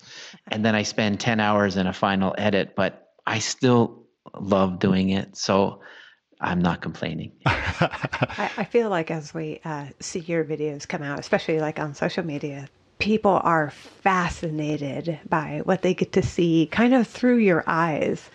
And 0.47 0.65
then 0.65 0.75
I 0.75 0.83
spend 0.83 1.19
10 1.19 1.39
hours 1.39 1.77
in 1.77 1.87
a 1.87 1.93
final 1.93 2.35
edit, 2.37 2.75
but 2.75 3.07
I 3.25 3.39
still 3.39 4.03
love 4.39 4.79
doing 4.79 5.09
it. 5.09 5.37
So 5.37 5.81
I'm 6.41 6.61
not 6.61 6.81
complaining. 6.81 7.31
I, 7.45 8.51
I, 8.57 8.63
feel 8.65 8.89
like 8.89 9.09
as 9.09 9.33
we 9.33 9.61
uh, 9.63 9.85
see 10.01 10.19
your 10.19 10.43
videos 10.43 10.85
come 10.85 11.01
out, 11.01 11.19
especially 11.19 11.59
like 11.59 11.79
on 11.79 11.93
social 11.93 12.25
media, 12.25 12.67
people 12.99 13.39
are 13.43 13.69
fascinated 13.69 15.19
by 15.29 15.61
what 15.63 15.81
they 15.81 15.93
get 15.93 16.11
to 16.13 16.21
see 16.21 16.67
kind 16.71 16.93
of 16.93 17.07
through 17.07 17.37
your 17.37 17.63
eyes. 17.65 18.29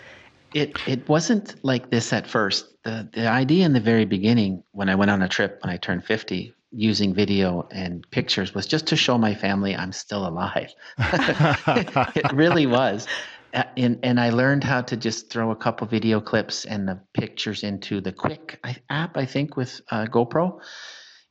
It 0.54 0.76
it 0.88 1.08
wasn't 1.08 1.54
like 1.62 1.90
this 1.90 2.12
at 2.12 2.26
first. 2.26 2.66
The 2.84 3.08
the 3.12 3.28
idea 3.28 3.66
in 3.66 3.72
the 3.72 3.80
very 3.80 4.04
beginning 4.04 4.62
when 4.72 4.88
I 4.88 4.94
went 4.94 5.10
on 5.10 5.22
a 5.22 5.28
trip 5.28 5.58
when 5.62 5.72
I 5.72 5.76
turned 5.76 6.04
50 6.04 6.54
using 6.70 7.14
video 7.14 7.66
and 7.70 8.08
pictures 8.10 8.54
was 8.54 8.66
just 8.66 8.86
to 8.88 8.96
show 8.96 9.16
my 9.16 9.34
family 9.34 9.74
I'm 9.74 9.92
still 9.92 10.26
alive. 10.26 10.72
it 10.98 12.32
really 12.32 12.66
was. 12.66 13.06
And, 13.52 13.98
and 14.02 14.20
I 14.20 14.30
learned 14.30 14.62
how 14.62 14.82
to 14.82 14.96
just 14.96 15.30
throw 15.30 15.50
a 15.50 15.56
couple 15.56 15.86
video 15.86 16.20
clips 16.20 16.66
and 16.66 16.86
the 16.86 17.00
pictures 17.14 17.64
into 17.64 18.02
the 18.02 18.12
Quick 18.12 18.60
app, 18.90 19.16
I 19.16 19.24
think, 19.24 19.56
with 19.56 19.80
uh, 19.90 20.04
GoPro. 20.04 20.60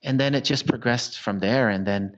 And 0.04 0.20
then 0.20 0.34
it 0.34 0.44
just 0.44 0.68
progressed 0.68 1.20
from 1.20 1.38
there. 1.38 1.70
And 1.70 1.86
then 1.86 2.18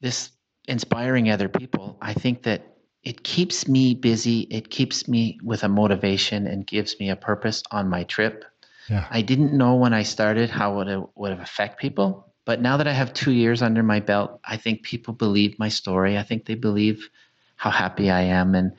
this 0.00 0.32
inspiring 0.66 1.30
other 1.30 1.48
people, 1.48 1.98
I 2.02 2.14
think 2.14 2.42
that 2.42 2.77
it 3.08 3.22
keeps 3.22 3.66
me 3.66 3.94
busy. 3.94 4.40
It 4.50 4.68
keeps 4.68 5.08
me 5.08 5.40
with 5.42 5.64
a 5.64 5.68
motivation 5.68 6.46
and 6.46 6.66
gives 6.66 7.00
me 7.00 7.08
a 7.08 7.16
purpose 7.16 7.62
on 7.70 7.88
my 7.88 8.04
trip. 8.04 8.44
Yeah. 8.90 9.06
I 9.10 9.22
didn't 9.22 9.56
know 9.56 9.76
when 9.76 9.94
I 9.94 10.02
started 10.02 10.50
how 10.50 10.80
it 10.80 11.08
would 11.14 11.32
affect 11.32 11.80
people, 11.80 12.30
but 12.44 12.60
now 12.60 12.76
that 12.76 12.86
I 12.86 12.92
have 12.92 13.14
two 13.14 13.32
years 13.32 13.62
under 13.62 13.82
my 13.82 14.00
belt, 14.00 14.38
I 14.44 14.58
think 14.58 14.82
people 14.82 15.14
believe 15.14 15.58
my 15.58 15.70
story. 15.70 16.18
I 16.18 16.22
think 16.22 16.44
they 16.44 16.54
believe 16.54 17.08
how 17.56 17.70
happy 17.70 18.10
I 18.10 18.20
am, 18.20 18.54
and 18.54 18.72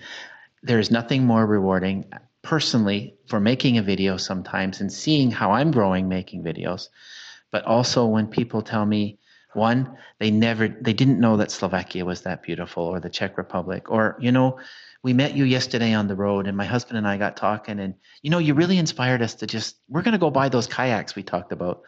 there 0.62 0.78
is 0.78 0.92
nothing 0.92 1.26
more 1.26 1.48
rewarding 1.48 2.06
personally 2.44 3.16
for 3.26 3.40
making 3.40 3.80
a 3.80 3.82
video 3.82 4.18
sometimes 4.18 4.80
and 4.80 4.94
seeing 4.94 5.32
how 5.32 5.54
I'm 5.54 5.72
growing 5.72 6.08
making 6.08 6.44
videos, 6.44 6.90
but 7.50 7.66
also 7.66 8.06
when 8.06 8.28
people 8.28 8.62
tell 8.62 8.86
me 8.86 9.18
one, 9.54 9.98
they 10.20 10.32
never, 10.32 10.68
they 10.68 10.94
didn't 10.94 11.20
know 11.20 11.38
that 11.38 11.52
Slovakia 11.52 12.06
was 12.06 12.22
that 12.22 12.44
beautiful 12.44 12.84
or 12.84 13.00
the 13.00 13.10
Czech 13.10 13.38
Republic, 13.38 13.90
or, 13.90 14.16
you 14.20 14.32
know, 14.32 14.60
we 15.02 15.14
met 15.14 15.36
you 15.36 15.46
yesterday 15.46 15.94
on 15.94 16.08
the 16.08 16.16
road 16.16 16.46
and 16.46 16.58
my 16.58 16.66
husband 16.66 16.98
and 16.98 17.08
I 17.08 17.18
got 17.18 17.38
talking 17.38 17.80
and, 17.80 17.96
you 18.22 18.30
know, 18.30 18.38
you 18.38 18.54
really 18.54 18.78
inspired 18.78 19.22
us 19.22 19.36
to 19.36 19.48
just, 19.48 19.78
we're 19.88 20.02
going 20.02 20.12
to 20.12 20.18
go 20.18 20.30
buy 20.30 20.50
those 20.50 20.68
kayaks 20.68 21.16
we 21.16 21.24
talked 21.24 21.52
about. 21.52 21.84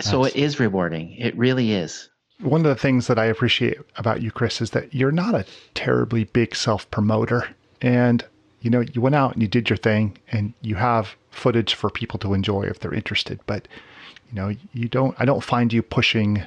So 0.00 0.24
it 0.24 0.34
is 0.36 0.58
rewarding. 0.58 1.12
It 1.18 1.36
really 1.36 1.72
is. 1.72 2.08
One 2.40 2.60
of 2.60 2.66
the 2.66 2.80
things 2.80 3.06
that 3.06 3.18
I 3.18 3.26
appreciate 3.26 3.78
about 3.96 4.22
you, 4.22 4.30
Kris, 4.32 4.60
is 4.60 4.70
that 4.70 4.92
you're 4.92 5.12
not 5.12 5.34
a 5.34 5.46
terribly 5.74 6.24
big 6.24 6.56
self 6.56 6.90
promoter. 6.90 7.48
And, 7.80 8.24
you 8.60 8.70
know, 8.70 8.80
you 8.80 9.00
went 9.00 9.14
out 9.14 9.34
and 9.34 9.42
you 9.42 9.48
did 9.48 9.70
your 9.70 9.76
thing 9.76 10.18
and 10.32 10.52
you 10.62 10.74
have 10.74 11.14
footage 11.30 11.74
for 11.74 11.90
people 11.90 12.18
to 12.20 12.34
enjoy 12.34 12.62
if 12.62 12.80
they're 12.80 12.94
interested. 12.94 13.38
But, 13.46 13.68
you 14.28 14.34
know, 14.34 14.54
you 14.72 14.88
don't, 14.88 15.14
I 15.18 15.24
don't 15.24 15.44
find 15.44 15.72
you 15.72 15.82
pushing 15.82 16.42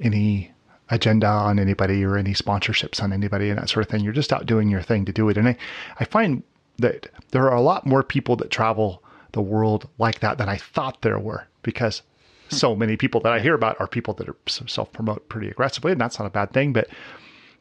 any 0.00 0.52
agenda 0.90 1.26
on 1.26 1.58
anybody 1.58 2.04
or 2.04 2.16
any 2.16 2.32
sponsorships 2.32 3.02
on 3.02 3.12
anybody 3.12 3.50
and 3.50 3.58
that 3.58 3.68
sort 3.68 3.84
of 3.84 3.90
thing. 3.90 4.04
You're 4.04 4.12
just 4.12 4.32
out 4.32 4.46
doing 4.46 4.68
your 4.68 4.82
thing 4.82 5.04
to 5.04 5.12
do 5.12 5.28
it. 5.28 5.36
And 5.36 5.48
I, 5.48 5.56
I 5.98 6.04
find 6.04 6.42
that 6.78 7.08
there 7.30 7.50
are 7.50 7.56
a 7.56 7.62
lot 7.62 7.86
more 7.86 8.02
people 8.02 8.36
that 8.36 8.50
travel 8.50 9.02
the 9.32 9.42
world 9.42 9.88
like 9.98 10.20
that 10.20 10.38
than 10.38 10.48
I 10.48 10.56
thought 10.56 11.02
there 11.02 11.18
were 11.18 11.46
because 11.62 12.02
hmm. 12.48 12.56
so 12.56 12.76
many 12.76 12.96
people 12.96 13.20
that 13.22 13.32
I 13.32 13.40
hear 13.40 13.54
about 13.54 13.80
are 13.80 13.86
people 13.88 14.14
that 14.14 14.28
are 14.28 14.36
self 14.46 14.92
promote 14.92 15.28
pretty 15.28 15.48
aggressively, 15.48 15.92
and 15.92 16.00
that's 16.00 16.18
not 16.18 16.26
a 16.26 16.30
bad 16.30 16.52
thing. 16.52 16.72
But 16.72 16.88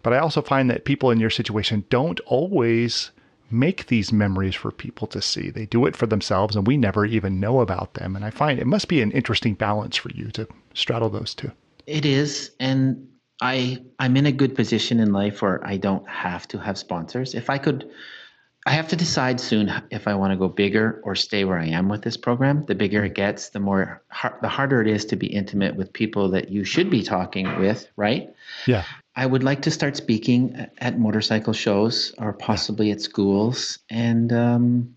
but 0.03 0.13
I 0.13 0.19
also 0.19 0.41
find 0.41 0.69
that 0.69 0.85
people 0.85 1.09
in 1.09 1.19
your 1.19 1.31
situation 1.31 1.85
don't 1.89 2.19
always 2.21 3.09
make 3.49 3.87
these 3.87 4.13
memories 4.13 4.55
for 4.55 4.71
people 4.71 5.07
to 5.07 5.21
see. 5.21 5.49
They 5.49 5.65
do 5.65 5.85
it 5.85 5.95
for 5.95 6.05
themselves, 6.05 6.55
and 6.55 6.67
we 6.67 6.77
never 6.77 7.05
even 7.05 7.39
know 7.39 7.59
about 7.59 7.95
them. 7.95 8.15
And 8.15 8.23
I 8.23 8.29
find 8.29 8.59
it 8.59 8.67
must 8.67 8.87
be 8.87 9.01
an 9.01 9.11
interesting 9.11 9.55
balance 9.55 9.95
for 9.95 10.09
you 10.11 10.29
to 10.31 10.47
straddle 10.73 11.09
those 11.09 11.33
two. 11.33 11.51
It 11.87 12.05
is, 12.05 12.51
and 12.59 13.07
I 13.41 13.83
I'm 13.99 14.17
in 14.17 14.25
a 14.25 14.31
good 14.31 14.55
position 14.55 14.99
in 14.99 15.11
life 15.11 15.41
where 15.41 15.65
I 15.65 15.77
don't 15.77 16.07
have 16.07 16.47
to 16.49 16.57
have 16.57 16.77
sponsors. 16.77 17.35
If 17.35 17.49
I 17.49 17.57
could 17.57 17.89
I 18.67 18.71
have 18.71 18.87
to 18.87 18.95
decide 18.95 19.39
soon 19.39 19.71
if 19.91 20.07
I 20.07 20.15
want 20.15 20.31
to 20.31 20.37
go 20.37 20.47
bigger 20.47 20.99
or 21.03 21.13
stay 21.13 21.45
where 21.45 21.59
I 21.59 21.67
am 21.67 21.87
with 21.87 22.01
this 22.01 22.17
program. 22.17 22.65
The 22.65 22.73
bigger 22.73 23.05
it 23.05 23.13
gets, 23.13 23.49
the 23.49 23.59
more 23.59 24.01
the 24.41 24.47
harder 24.47 24.81
it 24.81 24.87
is 24.87 25.05
to 25.05 25.15
be 25.15 25.27
intimate 25.27 25.75
with 25.75 25.93
people 25.93 26.29
that 26.31 26.49
you 26.49 26.63
should 26.63 26.89
be 26.89 27.03
talking 27.03 27.59
with, 27.59 27.87
right? 27.95 28.33
Yeah. 28.65 28.83
I 29.15 29.27
would 29.27 29.43
like 29.43 29.61
to 29.63 29.71
start 29.71 29.95
speaking 29.95 30.67
at 30.79 30.97
motorcycle 30.97 31.53
shows 31.53 32.15
or 32.17 32.33
possibly 32.33 32.89
at 32.89 33.01
schools 33.01 33.77
and 33.91 34.33
um, 34.33 34.95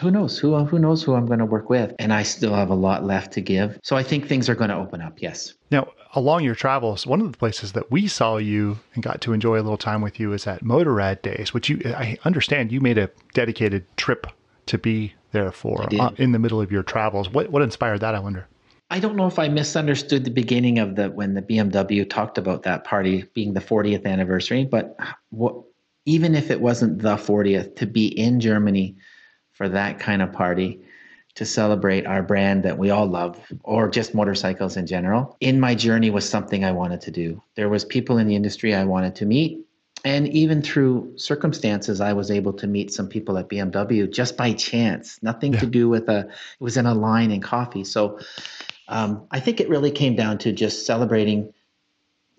who 0.00 0.12
knows 0.12 0.38
who 0.38 0.56
who 0.64 0.78
knows 0.78 1.02
who 1.02 1.14
I'm 1.14 1.26
going 1.26 1.40
to 1.40 1.44
work 1.44 1.68
with 1.68 1.94
and 1.98 2.12
I 2.12 2.22
still 2.22 2.54
have 2.54 2.70
a 2.70 2.76
lot 2.76 3.04
left 3.04 3.32
to 3.32 3.40
give. 3.40 3.80
So 3.82 3.96
I 3.96 4.04
think 4.04 4.28
things 4.28 4.48
are 4.48 4.54
going 4.54 4.70
to 4.70 4.76
open 4.76 5.00
up. 5.00 5.20
Yes. 5.20 5.54
Now, 5.70 5.88
along 6.14 6.44
your 6.44 6.54
travels, 6.54 7.06
one 7.06 7.20
of 7.20 7.30
the 7.30 7.38
places 7.38 7.72
that 7.72 7.90
we 7.90 8.06
saw 8.06 8.36
you 8.36 8.78
and 8.94 9.02
got 9.02 9.20
to 9.22 9.32
enjoy 9.32 9.56
a 9.56 9.62
little 9.62 9.76
time 9.76 10.00
with 10.00 10.18
you 10.18 10.32
is 10.32 10.46
at 10.46 10.64
Motorrad 10.64 11.22
Days, 11.22 11.52
which 11.52 11.68
you 11.68 11.80
I 11.84 12.18
understand 12.24 12.72
you 12.72 12.80
made 12.80 12.98
a 12.98 13.10
dedicated 13.34 13.84
trip 13.96 14.26
to 14.66 14.78
be 14.78 15.14
there 15.32 15.52
for 15.52 15.82
uh, 15.82 16.10
in 16.16 16.32
the 16.32 16.38
middle 16.38 16.60
of 16.60 16.72
your 16.72 16.82
travels. 16.82 17.28
What 17.30 17.50
what 17.50 17.62
inspired 17.62 18.00
that, 18.00 18.14
I 18.14 18.20
wonder? 18.20 18.46
I 18.90 19.00
don't 19.00 19.16
know 19.16 19.26
if 19.26 19.38
I 19.38 19.48
misunderstood 19.48 20.24
the 20.24 20.30
beginning 20.30 20.78
of 20.78 20.96
the 20.96 21.10
when 21.10 21.34
the 21.34 21.42
BMW 21.42 22.08
talked 22.08 22.38
about 22.38 22.62
that 22.62 22.84
party 22.84 23.24
being 23.34 23.52
the 23.52 23.60
40th 23.60 24.06
anniversary, 24.06 24.64
but 24.64 24.96
what 25.30 25.62
even 26.06 26.34
if 26.34 26.50
it 26.50 26.60
wasn't 26.60 27.00
the 27.00 27.16
40th 27.16 27.76
to 27.76 27.86
be 27.86 28.06
in 28.06 28.40
Germany 28.40 28.96
for 29.52 29.68
that 29.68 29.98
kind 29.98 30.22
of 30.22 30.32
party 30.32 30.80
to 31.38 31.46
celebrate 31.46 32.04
our 32.04 32.20
brand 32.20 32.64
that 32.64 32.78
we 32.78 32.90
all 32.90 33.06
love 33.06 33.40
or 33.62 33.88
just 33.88 34.12
motorcycles 34.12 34.76
in 34.76 34.88
general 34.88 35.36
in 35.38 35.60
my 35.60 35.72
journey 35.72 36.10
was 36.10 36.28
something 36.28 36.64
i 36.64 36.72
wanted 36.72 37.00
to 37.00 37.12
do 37.12 37.40
there 37.54 37.68
was 37.68 37.84
people 37.84 38.18
in 38.18 38.26
the 38.26 38.34
industry 38.34 38.74
i 38.74 38.82
wanted 38.82 39.14
to 39.14 39.24
meet 39.24 39.64
and 40.04 40.26
even 40.26 40.60
through 40.60 41.16
circumstances 41.16 42.00
i 42.00 42.12
was 42.12 42.32
able 42.32 42.52
to 42.52 42.66
meet 42.66 42.92
some 42.92 43.06
people 43.06 43.38
at 43.38 43.48
bmw 43.48 44.12
just 44.12 44.36
by 44.36 44.52
chance 44.52 45.22
nothing 45.22 45.52
yeah. 45.52 45.60
to 45.60 45.66
do 45.66 45.88
with 45.88 46.08
a 46.08 46.26
it 46.26 46.28
was 46.58 46.76
in 46.76 46.86
a 46.86 46.94
line 46.94 47.30
in 47.30 47.40
coffee 47.40 47.84
so 47.84 48.18
um, 48.88 49.24
i 49.30 49.38
think 49.38 49.60
it 49.60 49.68
really 49.68 49.92
came 49.92 50.16
down 50.16 50.38
to 50.38 50.50
just 50.50 50.86
celebrating 50.86 51.54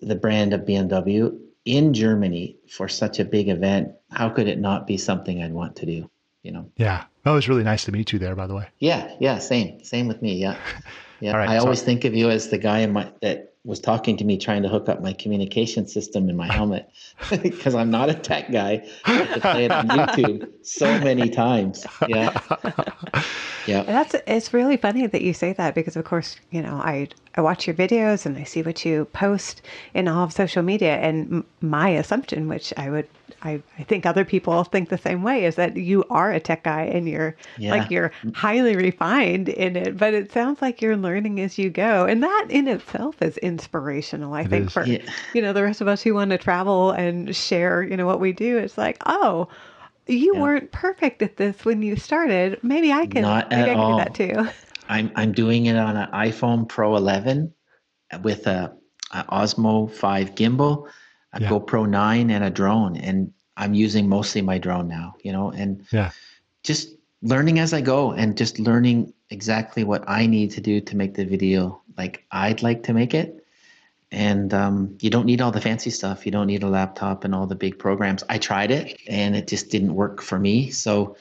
the 0.02 0.14
brand 0.14 0.52
of 0.52 0.60
bmw 0.66 1.38
in 1.64 1.94
germany 1.94 2.58
for 2.68 2.86
such 2.86 3.18
a 3.18 3.24
big 3.24 3.48
event 3.48 3.92
how 4.10 4.28
could 4.28 4.46
it 4.46 4.58
not 4.58 4.86
be 4.86 4.98
something 4.98 5.42
i'd 5.42 5.54
want 5.54 5.76
to 5.76 5.86
do 5.86 6.10
you 6.42 6.52
know. 6.52 6.70
Yeah. 6.76 7.04
Oh, 7.26 7.32
it 7.32 7.36
was 7.36 7.48
really 7.48 7.64
nice 7.64 7.84
to 7.84 7.92
meet 7.92 8.12
you 8.12 8.18
there, 8.18 8.34
by 8.34 8.46
the 8.46 8.54
way. 8.54 8.68
Yeah. 8.78 9.14
Yeah. 9.20 9.38
Same. 9.38 9.82
Same 9.84 10.08
with 10.08 10.22
me. 10.22 10.34
Yeah. 10.34 10.56
Yeah. 11.20 11.36
I 11.36 11.58
so, 11.58 11.64
always 11.64 11.82
think 11.82 12.06
of 12.06 12.14
you 12.14 12.30
as 12.30 12.48
the 12.48 12.56
guy 12.56 12.78
in 12.78 12.92
my 12.92 13.12
that 13.20 13.52
was 13.62 13.78
talking 13.78 14.16
to 14.16 14.24
me 14.24 14.38
trying 14.38 14.62
to 14.62 14.70
hook 14.70 14.88
up 14.88 15.02
my 15.02 15.12
communication 15.12 15.86
system 15.86 16.30
in 16.30 16.36
my 16.36 16.50
helmet 16.52 16.90
because 17.42 17.74
I'm 17.74 17.90
not 17.90 18.08
a 18.08 18.14
tech 18.14 18.50
guy. 18.50 18.88
I 19.04 19.12
have 19.12 19.34
to 19.34 19.40
play 19.40 19.66
it 19.66 19.70
on 19.70 19.88
YouTube 19.88 20.50
so 20.62 20.86
many 21.00 21.28
times. 21.28 21.86
Yeah. 22.08 22.40
Yeah. 23.66 23.82
That's 23.82 24.16
it's 24.26 24.54
really 24.54 24.76
funny 24.76 25.06
that 25.06 25.20
you 25.20 25.34
say 25.34 25.52
that 25.52 25.74
because 25.74 25.94
of 25.94 26.04
course, 26.04 26.36
you 26.50 26.62
know, 26.62 26.80
I 26.82 27.08
I 27.34 27.42
watch 27.42 27.66
your 27.66 27.76
videos 27.76 28.24
and 28.24 28.36
I 28.38 28.44
see 28.44 28.62
what 28.62 28.84
you 28.84 29.04
post 29.12 29.62
in 29.92 30.08
all 30.08 30.24
of 30.24 30.32
social 30.32 30.62
media 30.62 30.96
and 30.96 31.44
my 31.60 31.90
assumption 31.90 32.48
which 32.48 32.72
I 32.76 32.88
would 32.88 33.08
I, 33.42 33.62
I 33.78 33.82
think 33.84 34.06
other 34.06 34.24
people 34.24 34.64
think 34.64 34.88
the 34.88 34.98
same 34.98 35.22
way 35.22 35.44
is 35.44 35.56
that 35.56 35.76
you 35.76 36.04
are 36.10 36.32
a 36.32 36.40
tech 36.40 36.64
guy 36.64 36.82
and 36.82 37.08
you're 37.08 37.36
yeah. 37.58 37.70
like 37.70 37.90
you're 37.90 38.12
highly 38.34 38.76
refined 38.76 39.48
in 39.48 39.76
it 39.76 39.96
but 39.96 40.14
it 40.14 40.32
sounds 40.32 40.62
like 40.62 40.80
you're 40.80 40.96
learning 40.96 41.40
as 41.40 41.58
you 41.58 41.70
go 41.70 42.04
and 42.04 42.22
that 42.22 42.46
in 42.50 42.68
itself 42.68 43.20
is 43.22 43.36
inspirational 43.38 44.34
i 44.34 44.42
it 44.42 44.48
think 44.48 44.66
is. 44.66 44.72
for 44.72 44.84
yeah. 44.86 45.02
you 45.34 45.42
know 45.42 45.52
the 45.52 45.62
rest 45.62 45.80
of 45.80 45.88
us 45.88 46.02
who 46.02 46.14
want 46.14 46.30
to 46.30 46.38
travel 46.38 46.90
and 46.92 47.34
share 47.34 47.82
you 47.82 47.96
know 47.96 48.06
what 48.06 48.20
we 48.20 48.32
do 48.32 48.58
it's 48.58 48.78
like 48.78 48.98
oh 49.06 49.48
you 50.06 50.34
yeah. 50.34 50.40
weren't 50.40 50.72
perfect 50.72 51.22
at 51.22 51.36
this 51.36 51.64
when 51.64 51.82
you 51.82 51.96
started 51.96 52.58
maybe 52.62 52.92
i 52.92 53.06
can 53.06 53.22
Not 53.22 53.50
maybe 53.50 53.62
at 53.62 53.68
I 53.68 53.72
can 53.74 53.80
all. 53.80 53.98
do 53.98 54.04
that 54.04 54.14
too 54.14 54.48
i'm 54.88 55.10
i'm 55.14 55.32
doing 55.32 55.66
it 55.66 55.76
on 55.76 55.96
an 55.96 56.08
iphone 56.12 56.68
pro 56.68 56.96
11 56.96 57.52
with 58.22 58.46
a, 58.46 58.72
a 59.12 59.24
osmo 59.24 59.90
5 59.90 60.34
gimbal 60.34 60.88
a 61.32 61.40
yeah. 61.40 61.48
GoPro 61.48 61.88
9 61.88 62.30
and 62.30 62.44
a 62.44 62.50
drone. 62.50 62.96
And 62.96 63.32
I'm 63.56 63.74
using 63.74 64.08
mostly 64.08 64.42
my 64.42 64.58
drone 64.58 64.88
now, 64.88 65.14
you 65.22 65.32
know, 65.32 65.50
and 65.50 65.84
yeah. 65.92 66.10
just 66.62 66.94
learning 67.22 67.58
as 67.58 67.72
I 67.72 67.80
go 67.80 68.12
and 68.12 68.36
just 68.36 68.58
learning 68.58 69.12
exactly 69.28 69.84
what 69.84 70.08
I 70.08 70.26
need 70.26 70.50
to 70.52 70.60
do 70.60 70.80
to 70.80 70.96
make 70.96 71.14
the 71.14 71.24
video 71.24 71.80
like 71.96 72.24
I'd 72.32 72.62
like 72.62 72.82
to 72.84 72.92
make 72.92 73.14
it. 73.14 73.44
And 74.12 74.52
um, 74.52 74.96
you 75.00 75.10
don't 75.10 75.26
need 75.26 75.40
all 75.40 75.52
the 75.52 75.60
fancy 75.60 75.90
stuff. 75.90 76.26
You 76.26 76.32
don't 76.32 76.48
need 76.48 76.64
a 76.64 76.68
laptop 76.68 77.24
and 77.24 77.34
all 77.34 77.46
the 77.46 77.54
big 77.54 77.78
programs. 77.78 78.24
I 78.28 78.38
tried 78.38 78.72
it 78.72 78.98
and 79.06 79.36
it 79.36 79.46
just 79.46 79.70
didn't 79.70 79.94
work 79.94 80.20
for 80.20 80.38
me. 80.38 80.70
So, 80.70 81.16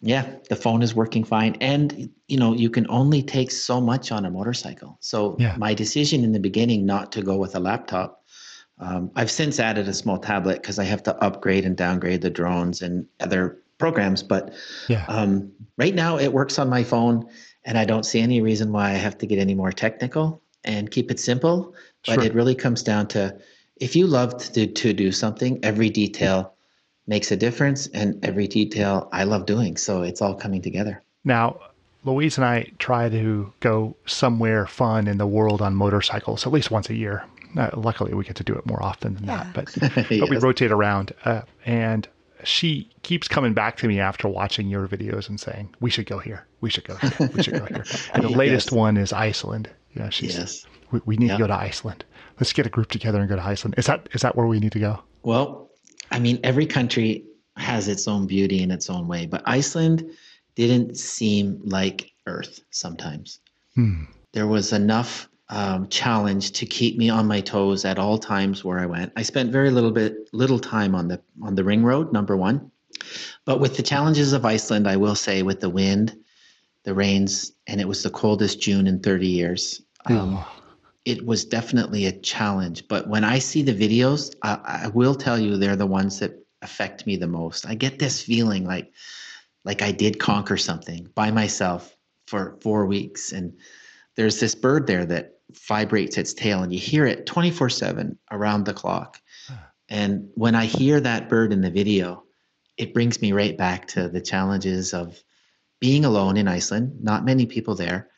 yeah, 0.00 0.36
the 0.48 0.54
phone 0.54 0.82
is 0.82 0.94
working 0.94 1.24
fine. 1.24 1.56
And, 1.60 2.10
you 2.28 2.36
know, 2.36 2.52
you 2.52 2.70
can 2.70 2.86
only 2.88 3.22
take 3.22 3.50
so 3.50 3.80
much 3.80 4.12
on 4.12 4.24
a 4.24 4.30
motorcycle. 4.30 4.98
So, 5.00 5.36
yeah. 5.38 5.56
my 5.56 5.74
decision 5.74 6.22
in 6.22 6.32
the 6.32 6.38
beginning 6.38 6.86
not 6.86 7.10
to 7.12 7.22
go 7.22 7.36
with 7.36 7.56
a 7.56 7.60
laptop 7.60 8.21
um, 8.82 9.10
I've 9.16 9.30
since 9.30 9.60
added 9.60 9.88
a 9.88 9.94
small 9.94 10.18
tablet 10.18 10.60
because 10.60 10.78
I 10.78 10.84
have 10.84 11.02
to 11.04 11.16
upgrade 11.22 11.64
and 11.64 11.76
downgrade 11.76 12.22
the 12.22 12.30
drones 12.30 12.82
and 12.82 13.06
other 13.20 13.58
programs. 13.78 14.22
But 14.22 14.52
yeah. 14.88 15.04
um, 15.08 15.50
right 15.78 15.94
now 15.94 16.18
it 16.18 16.32
works 16.32 16.58
on 16.58 16.68
my 16.68 16.82
phone, 16.82 17.28
and 17.64 17.78
I 17.78 17.84
don't 17.84 18.04
see 18.04 18.20
any 18.20 18.40
reason 18.40 18.72
why 18.72 18.90
I 18.90 18.94
have 18.94 19.16
to 19.18 19.26
get 19.26 19.38
any 19.38 19.54
more 19.54 19.72
technical 19.72 20.42
and 20.64 20.90
keep 20.90 21.10
it 21.10 21.20
simple. 21.20 21.74
But 22.06 22.14
sure. 22.14 22.24
it 22.24 22.34
really 22.34 22.54
comes 22.54 22.82
down 22.82 23.06
to 23.08 23.36
if 23.76 23.96
you 23.96 24.06
love 24.06 24.36
to, 24.52 24.66
to 24.66 24.92
do 24.92 25.12
something, 25.12 25.58
every 25.64 25.90
detail 25.90 26.54
makes 27.06 27.32
a 27.32 27.36
difference, 27.36 27.88
and 27.88 28.24
every 28.24 28.46
detail 28.46 29.08
I 29.12 29.24
love 29.24 29.46
doing. 29.46 29.76
So 29.76 30.02
it's 30.02 30.22
all 30.22 30.34
coming 30.34 30.62
together. 30.62 31.02
Now, 31.24 31.58
Louise 32.04 32.36
and 32.36 32.44
I 32.44 32.66
try 32.78 33.08
to 33.08 33.52
go 33.60 33.96
somewhere 34.06 34.66
fun 34.66 35.06
in 35.06 35.18
the 35.18 35.26
world 35.26 35.62
on 35.62 35.74
motorcycles 35.74 36.46
at 36.46 36.52
least 36.52 36.70
once 36.70 36.90
a 36.90 36.94
year. 36.94 37.24
Uh, 37.56 37.70
luckily, 37.74 38.14
we 38.14 38.24
get 38.24 38.36
to 38.36 38.44
do 38.44 38.54
it 38.54 38.66
more 38.66 38.82
often 38.82 39.14
than 39.14 39.24
yeah. 39.24 39.44
that, 39.44 39.54
but 39.54 39.96
yes. 39.96 40.20
but 40.20 40.30
we 40.30 40.36
rotate 40.38 40.70
around. 40.70 41.12
Uh, 41.24 41.42
and 41.66 42.08
she 42.44 42.90
keeps 43.02 43.28
coming 43.28 43.52
back 43.52 43.76
to 43.78 43.88
me 43.88 44.00
after 44.00 44.28
watching 44.28 44.68
your 44.68 44.88
videos 44.88 45.28
and 45.28 45.38
saying, 45.38 45.74
"We 45.80 45.90
should 45.90 46.06
go 46.06 46.18
here. 46.18 46.46
We 46.60 46.70
should 46.70 46.84
go 46.84 46.96
here. 46.96 47.30
We 47.34 47.42
should 47.42 47.54
go 47.58 47.66
here." 47.66 47.84
And 48.14 48.24
the 48.24 48.30
latest 48.30 48.68
yes. 48.68 48.72
one 48.72 48.96
is 48.96 49.12
Iceland. 49.12 49.70
Yeah, 49.94 50.08
she's. 50.10 50.36
Yes. 50.36 50.66
We, 50.90 51.00
we 51.04 51.16
need 51.16 51.28
to 51.28 51.38
go 51.38 51.46
to 51.46 51.54
Iceland. 51.54 52.04
Let's 52.40 52.52
get 52.52 52.66
a 52.66 52.70
group 52.70 52.90
together 52.90 53.20
and 53.20 53.28
go 53.28 53.36
to 53.36 53.42
Iceland. 53.42 53.74
Is 53.78 53.86
that 53.86 54.08
is 54.12 54.22
that 54.22 54.36
where 54.36 54.46
we 54.46 54.60
need 54.60 54.72
to 54.72 54.80
go? 54.80 55.02
Well, 55.22 55.70
I 56.10 56.18
mean, 56.18 56.40
every 56.42 56.66
country 56.66 57.24
has 57.56 57.88
its 57.88 58.08
own 58.08 58.26
beauty 58.26 58.62
in 58.62 58.70
its 58.70 58.88
own 58.88 59.06
way, 59.08 59.26
but 59.26 59.42
Iceland 59.46 60.10
didn't 60.54 60.96
seem 60.96 61.60
like 61.64 62.12
Earth 62.26 62.60
sometimes. 62.70 63.40
Hmm. 63.74 64.04
There 64.32 64.46
was 64.46 64.72
enough 64.72 65.28
um, 65.52 65.86
challenge 65.88 66.52
to 66.52 66.66
keep 66.66 66.96
me 66.96 67.10
on 67.10 67.26
my 67.26 67.42
toes 67.42 67.84
at 67.84 67.98
all 67.98 68.16
times 68.16 68.64
where 68.64 68.78
I 68.78 68.86
went. 68.86 69.12
I 69.16 69.22
spent 69.22 69.52
very 69.52 69.70
little 69.70 69.90
bit 69.90 70.30
little 70.32 70.58
time 70.58 70.94
on 70.94 71.08
the 71.08 71.20
on 71.42 71.54
the 71.54 71.62
ring 71.62 71.84
road, 71.84 72.10
number 72.10 72.36
one. 72.36 72.70
But 73.44 73.60
with 73.60 73.76
the 73.76 73.82
challenges 73.82 74.32
of 74.32 74.46
Iceland, 74.46 74.88
I 74.88 74.96
will 74.96 75.14
say 75.14 75.42
with 75.42 75.60
the 75.60 75.68
wind, 75.68 76.16
the 76.84 76.94
rains, 76.94 77.52
and 77.66 77.82
it 77.82 77.86
was 77.86 78.02
the 78.02 78.08
coldest 78.08 78.62
June 78.62 78.86
in 78.86 79.00
30 79.00 79.26
years. 79.26 79.82
Um, 80.06 80.42
it 81.04 81.26
was 81.26 81.44
definitely 81.44 82.06
a 82.06 82.12
challenge. 82.12 82.88
But 82.88 83.08
when 83.08 83.24
I 83.24 83.38
see 83.38 83.62
the 83.62 83.74
videos, 83.74 84.34
I, 84.42 84.84
I 84.84 84.88
will 84.88 85.14
tell 85.14 85.38
you 85.38 85.58
they're 85.58 85.76
the 85.76 85.86
ones 85.86 86.20
that 86.20 86.32
affect 86.62 87.06
me 87.06 87.16
the 87.16 87.26
most. 87.26 87.66
I 87.66 87.74
get 87.74 87.98
this 87.98 88.22
feeling 88.22 88.64
like 88.64 88.90
like 89.64 89.82
I 89.82 89.92
did 89.92 90.18
conquer 90.18 90.56
something 90.56 91.08
by 91.14 91.30
myself 91.30 91.94
for 92.26 92.56
four 92.62 92.86
weeks. 92.86 93.32
And 93.32 93.58
there's 94.16 94.40
this 94.40 94.54
bird 94.54 94.86
there 94.86 95.04
that 95.06 95.38
vibrates 95.66 96.18
its 96.18 96.34
tail 96.34 96.62
and 96.62 96.72
you 96.72 96.78
hear 96.78 97.06
it 97.06 97.26
24 97.26 97.70
7 97.70 98.18
around 98.30 98.64
the 98.64 98.74
clock. 98.74 99.20
And 99.88 100.30
when 100.34 100.54
I 100.54 100.64
hear 100.64 101.00
that 101.00 101.28
bird 101.28 101.52
in 101.52 101.60
the 101.60 101.70
video, 101.70 102.24
it 102.78 102.94
brings 102.94 103.20
me 103.20 103.32
right 103.32 103.56
back 103.56 103.88
to 103.88 104.08
the 104.08 104.20
challenges 104.20 104.94
of 104.94 105.22
being 105.80 106.04
alone 106.04 106.36
in 106.36 106.48
Iceland, 106.48 106.96
not 107.02 107.24
many 107.24 107.44
people 107.44 107.74
there. 107.74 108.08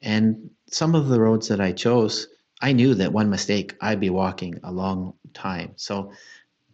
And 0.00 0.50
some 0.68 0.94
of 0.94 1.08
the 1.08 1.20
roads 1.20 1.46
that 1.48 1.60
I 1.60 1.72
chose, 1.72 2.26
I 2.60 2.72
knew 2.72 2.94
that 2.94 3.12
one 3.12 3.30
mistake, 3.30 3.76
I'd 3.80 4.00
be 4.00 4.10
walking 4.10 4.58
a 4.64 4.72
long 4.72 5.14
time. 5.32 5.74
So 5.76 6.12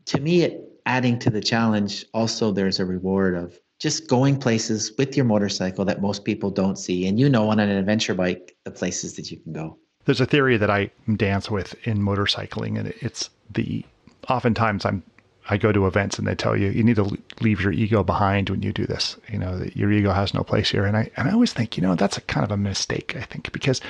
to 0.06 0.20
me, 0.20 0.42
it, 0.42 0.62
adding 0.86 1.18
to 1.18 1.30
the 1.30 1.42
challenge, 1.42 2.06
also 2.14 2.50
there's 2.50 2.80
a 2.80 2.86
reward 2.86 3.34
of 3.34 3.58
just 3.78 4.08
going 4.08 4.40
places 4.40 4.92
with 4.96 5.14
your 5.14 5.26
motorcycle 5.26 5.84
that 5.84 6.00
most 6.00 6.24
people 6.24 6.50
don't 6.50 6.78
see. 6.78 7.06
And 7.06 7.20
you 7.20 7.28
know 7.28 7.50
on 7.50 7.60
an 7.60 7.68
adventure 7.68 8.14
bike, 8.14 8.56
the 8.64 8.70
places 8.70 9.14
that 9.16 9.30
you 9.30 9.38
can 9.38 9.52
go 9.52 9.78
there's 10.08 10.22
a 10.22 10.26
theory 10.26 10.56
that 10.56 10.70
I 10.70 10.90
dance 11.16 11.50
with 11.50 11.74
in 11.86 11.98
motorcycling, 11.98 12.78
and 12.78 12.94
it's 13.02 13.28
the 13.52 13.84
oftentimes 14.26 14.86
I'm 14.86 15.02
I 15.50 15.58
go 15.58 15.70
to 15.70 15.86
events 15.86 16.18
and 16.18 16.26
they 16.26 16.34
tell 16.34 16.56
you 16.56 16.70
you 16.70 16.82
need 16.82 16.96
to 16.96 17.18
leave 17.42 17.60
your 17.60 17.72
ego 17.72 18.02
behind 18.02 18.48
when 18.48 18.62
you 18.62 18.72
do 18.72 18.86
this. 18.86 19.18
You 19.30 19.38
know 19.38 19.58
that 19.58 19.76
your 19.76 19.92
ego 19.92 20.12
has 20.12 20.32
no 20.32 20.42
place 20.42 20.70
here, 20.70 20.86
and 20.86 20.96
I 20.96 21.10
and 21.18 21.28
I 21.28 21.32
always 21.32 21.52
think 21.52 21.76
you 21.76 21.82
know 21.82 21.94
that's 21.94 22.16
a 22.16 22.22
kind 22.22 22.42
of 22.42 22.50
a 22.50 22.56
mistake. 22.56 23.16
I 23.16 23.20
think 23.20 23.52
because 23.52 23.82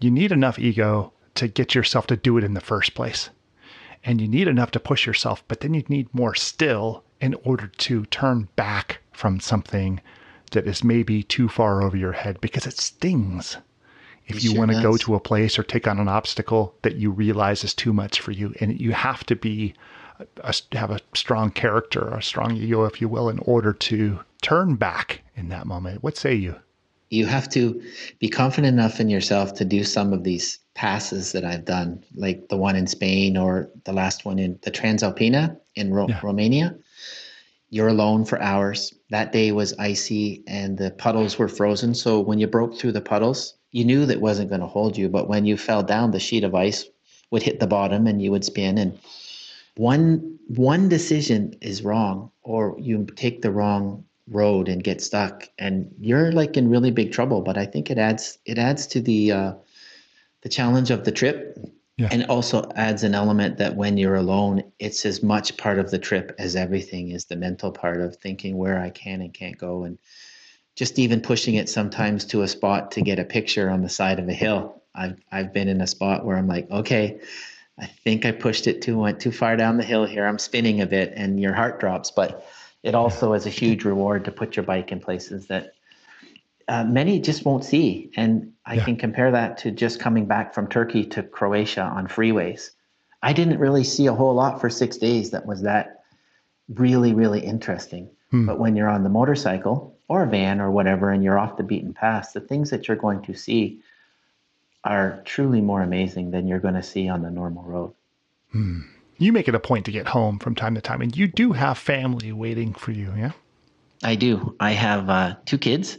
you 0.00 0.10
need 0.10 0.32
enough 0.32 0.58
ego 0.58 1.12
to 1.36 1.46
get 1.46 1.72
yourself 1.72 2.08
to 2.08 2.16
do 2.16 2.36
it 2.36 2.42
in 2.42 2.54
the 2.54 2.60
first 2.60 2.94
place, 2.96 3.30
and 4.02 4.20
you 4.20 4.26
need 4.26 4.48
enough 4.48 4.72
to 4.72 4.80
push 4.80 5.06
yourself, 5.06 5.44
but 5.46 5.60
then 5.60 5.72
you 5.72 5.84
need 5.88 6.12
more 6.12 6.34
still 6.34 7.04
in 7.20 7.34
order 7.44 7.68
to 7.68 8.06
turn 8.06 8.48
back 8.56 8.98
from 9.12 9.38
something 9.38 10.00
that 10.50 10.66
is 10.66 10.82
maybe 10.82 11.22
too 11.22 11.48
far 11.48 11.80
over 11.80 11.96
your 11.96 12.12
head 12.12 12.40
because 12.40 12.66
it 12.66 12.76
stings 12.76 13.56
if 14.26 14.42
you 14.42 14.50
sure 14.50 14.58
want 14.58 14.72
to 14.72 14.82
go 14.82 14.96
to 14.96 15.14
a 15.14 15.20
place 15.20 15.58
or 15.58 15.62
take 15.62 15.86
on 15.86 15.98
an 15.98 16.08
obstacle 16.08 16.74
that 16.82 16.96
you 16.96 17.10
realize 17.10 17.64
is 17.64 17.74
too 17.74 17.92
much 17.92 18.20
for 18.20 18.32
you. 18.32 18.54
And 18.60 18.80
you 18.80 18.92
have 18.92 19.24
to 19.24 19.36
be 19.36 19.74
a, 20.38 20.54
have 20.72 20.90
a 20.90 21.00
strong 21.14 21.50
character, 21.50 22.08
a 22.08 22.22
strong 22.22 22.56
ego, 22.56 22.84
if 22.84 23.00
you 23.00 23.08
will, 23.08 23.28
in 23.28 23.38
order 23.40 23.72
to 23.72 24.20
turn 24.42 24.76
back 24.76 25.22
in 25.36 25.48
that 25.50 25.66
moment. 25.66 26.02
What 26.02 26.16
say 26.16 26.34
you? 26.34 26.56
You 27.10 27.26
have 27.26 27.48
to 27.50 27.82
be 28.18 28.28
confident 28.28 28.72
enough 28.72 28.98
in 28.98 29.08
yourself 29.08 29.54
to 29.54 29.64
do 29.64 29.84
some 29.84 30.12
of 30.12 30.24
these 30.24 30.58
passes 30.74 31.32
that 31.32 31.44
I've 31.44 31.64
done, 31.64 32.02
like 32.16 32.48
the 32.48 32.56
one 32.56 32.76
in 32.76 32.86
Spain 32.86 33.36
or 33.36 33.70
the 33.84 33.92
last 33.92 34.24
one 34.24 34.38
in 34.38 34.58
the 34.62 34.70
Transalpina 34.70 35.56
in 35.76 35.92
Ro- 35.92 36.08
yeah. 36.08 36.20
Romania. 36.22 36.76
You're 37.70 37.88
alone 37.88 38.24
for 38.24 38.40
hours. 38.40 38.94
That 39.10 39.32
day 39.32 39.52
was 39.52 39.74
icy 39.78 40.42
and 40.46 40.78
the 40.78 40.92
puddles 40.92 41.38
were 41.38 41.48
frozen. 41.48 41.94
So 41.94 42.20
when 42.20 42.38
you 42.38 42.46
broke 42.46 42.78
through 42.78 42.92
the 42.92 43.00
puddles, 43.00 43.54
you 43.74 43.84
knew 43.84 44.06
that 44.06 44.20
wasn't 44.20 44.48
going 44.48 44.60
to 44.60 44.68
hold 44.68 44.96
you. 44.96 45.08
But 45.08 45.28
when 45.28 45.44
you 45.44 45.56
fell 45.56 45.82
down, 45.82 46.12
the 46.12 46.20
sheet 46.20 46.44
of 46.44 46.54
ice 46.54 46.88
would 47.32 47.42
hit 47.42 47.58
the 47.58 47.66
bottom 47.66 48.06
and 48.06 48.22
you 48.22 48.30
would 48.30 48.44
spin. 48.44 48.78
And 48.78 48.96
one 49.76 50.38
one 50.46 50.88
decision 50.88 51.56
is 51.60 51.82
wrong, 51.82 52.30
or 52.42 52.76
you 52.78 53.04
take 53.16 53.42
the 53.42 53.50
wrong 53.50 54.04
road 54.30 54.68
and 54.68 54.84
get 54.84 55.02
stuck, 55.02 55.48
and 55.58 55.92
you're 55.98 56.30
like 56.30 56.56
in 56.56 56.70
really 56.70 56.92
big 56.92 57.10
trouble. 57.10 57.40
But 57.42 57.58
I 57.58 57.66
think 57.66 57.90
it 57.90 57.98
adds 57.98 58.38
it 58.46 58.58
adds 58.58 58.86
to 58.88 59.00
the 59.00 59.32
uh, 59.32 59.54
the 60.42 60.48
challenge 60.48 60.92
of 60.92 61.02
the 61.02 61.10
trip 61.10 61.58
yeah. 61.96 62.08
and 62.12 62.26
also 62.26 62.70
adds 62.76 63.02
an 63.02 63.16
element 63.16 63.58
that 63.58 63.74
when 63.74 63.96
you're 63.96 64.14
alone 64.14 64.62
it's 64.78 65.04
as 65.04 65.22
much 65.22 65.56
part 65.56 65.80
of 65.80 65.90
the 65.90 65.98
trip 65.98 66.32
as 66.38 66.54
everything 66.54 67.10
is 67.10 67.24
the 67.24 67.36
mental 67.36 67.72
part 67.72 68.00
of 68.00 68.16
thinking 68.16 68.56
where 68.58 68.78
i 68.78 68.90
can 68.90 69.20
and 69.20 69.32
can't 69.32 69.58
go 69.58 69.84
and 69.84 69.96
just 70.74 70.98
even 70.98 71.20
pushing 71.20 71.54
it 71.54 71.68
sometimes 71.68 72.24
to 72.24 72.42
a 72.42 72.48
spot 72.48 72.90
to 72.92 73.00
get 73.00 73.18
a 73.18 73.24
picture 73.24 73.70
on 73.70 73.82
the 73.82 73.88
side 73.88 74.18
of 74.18 74.28
a 74.28 74.32
hill 74.32 74.82
i've 74.94 75.18
i've 75.32 75.52
been 75.52 75.68
in 75.68 75.80
a 75.80 75.86
spot 75.86 76.24
where 76.24 76.36
i'm 76.36 76.48
like 76.48 76.70
okay 76.70 77.20
i 77.78 77.86
think 77.86 78.24
i 78.24 78.30
pushed 78.32 78.66
it 78.66 78.82
too 78.82 78.98
went 78.98 79.20
too 79.20 79.32
far 79.32 79.56
down 79.56 79.76
the 79.76 79.84
hill 79.84 80.04
here 80.04 80.26
i'm 80.26 80.38
spinning 80.38 80.80
a 80.80 80.86
bit 80.86 81.12
and 81.16 81.40
your 81.40 81.52
heart 81.52 81.80
drops 81.80 82.10
but 82.10 82.46
it 82.82 82.94
also 82.94 83.32
is 83.32 83.46
a 83.46 83.50
huge 83.50 83.84
reward 83.84 84.26
to 84.26 84.30
put 84.30 84.56
your 84.56 84.62
bike 84.62 84.92
in 84.92 85.00
places 85.00 85.46
that 85.46 85.72
uh, 86.68 86.84
many 86.84 87.20
just 87.20 87.44
won't 87.44 87.64
see. 87.64 88.10
And 88.16 88.52
I 88.66 88.74
yeah. 88.74 88.84
can 88.84 88.96
compare 88.96 89.30
that 89.32 89.58
to 89.58 89.70
just 89.70 90.00
coming 90.00 90.26
back 90.26 90.54
from 90.54 90.68
Turkey 90.68 91.04
to 91.06 91.22
Croatia 91.22 91.82
on 91.82 92.06
freeways. 92.06 92.70
I 93.22 93.32
didn't 93.32 93.58
really 93.58 93.84
see 93.84 94.06
a 94.06 94.14
whole 94.14 94.34
lot 94.34 94.60
for 94.60 94.68
six 94.68 94.96
days 94.96 95.30
that 95.30 95.46
was 95.46 95.62
that 95.62 96.02
really, 96.68 97.14
really 97.14 97.40
interesting. 97.40 98.10
Hmm. 98.30 98.46
But 98.46 98.58
when 98.58 98.76
you're 98.76 98.88
on 98.88 99.02
the 99.02 99.10
motorcycle 99.10 99.93
or 100.08 100.22
a 100.22 100.26
van 100.26 100.60
or 100.60 100.70
whatever, 100.70 101.10
and 101.10 101.24
you're 101.24 101.38
off 101.38 101.56
the 101.56 101.62
beaten 101.62 101.94
path, 101.94 102.32
the 102.34 102.40
things 102.40 102.70
that 102.70 102.88
you're 102.88 102.96
going 102.96 103.22
to 103.22 103.34
see 103.34 103.80
are 104.82 105.22
truly 105.24 105.60
more 105.60 105.82
amazing 105.82 106.30
than 106.30 106.46
you're 106.46 106.58
going 106.58 106.74
to 106.74 106.82
see 106.82 107.08
on 107.08 107.22
the 107.22 107.30
normal 107.30 107.62
road. 107.62 107.94
Hmm. 108.52 108.80
You 109.16 109.32
make 109.32 109.48
it 109.48 109.54
a 109.54 109.60
point 109.60 109.86
to 109.86 109.92
get 109.92 110.08
home 110.08 110.38
from 110.38 110.54
time 110.54 110.74
to 110.74 110.80
time, 110.80 111.00
and 111.00 111.16
you 111.16 111.28
do 111.28 111.52
have 111.52 111.78
family 111.78 112.32
waiting 112.32 112.74
for 112.74 112.90
you, 112.90 113.12
yeah? 113.16 113.32
I 114.02 114.16
do. 114.16 114.54
I 114.60 114.72
have 114.72 115.08
uh, 115.08 115.36
two 115.46 115.56
kids 115.58 115.98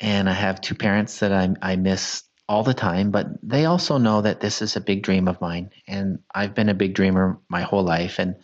and 0.00 0.28
I 0.28 0.32
have 0.32 0.60
two 0.60 0.74
parents 0.74 1.20
that 1.20 1.32
I, 1.32 1.54
I 1.60 1.76
miss 1.76 2.22
all 2.48 2.62
the 2.62 2.74
time, 2.74 3.10
but 3.10 3.26
they 3.42 3.64
also 3.64 3.96
know 3.96 4.20
that 4.20 4.40
this 4.40 4.60
is 4.60 4.76
a 4.76 4.80
big 4.80 5.02
dream 5.02 5.28
of 5.28 5.40
mine. 5.40 5.70
And 5.86 6.18
I've 6.34 6.54
been 6.54 6.68
a 6.68 6.74
big 6.74 6.94
dreamer 6.94 7.38
my 7.48 7.62
whole 7.62 7.82
life. 7.82 8.18
And 8.18 8.36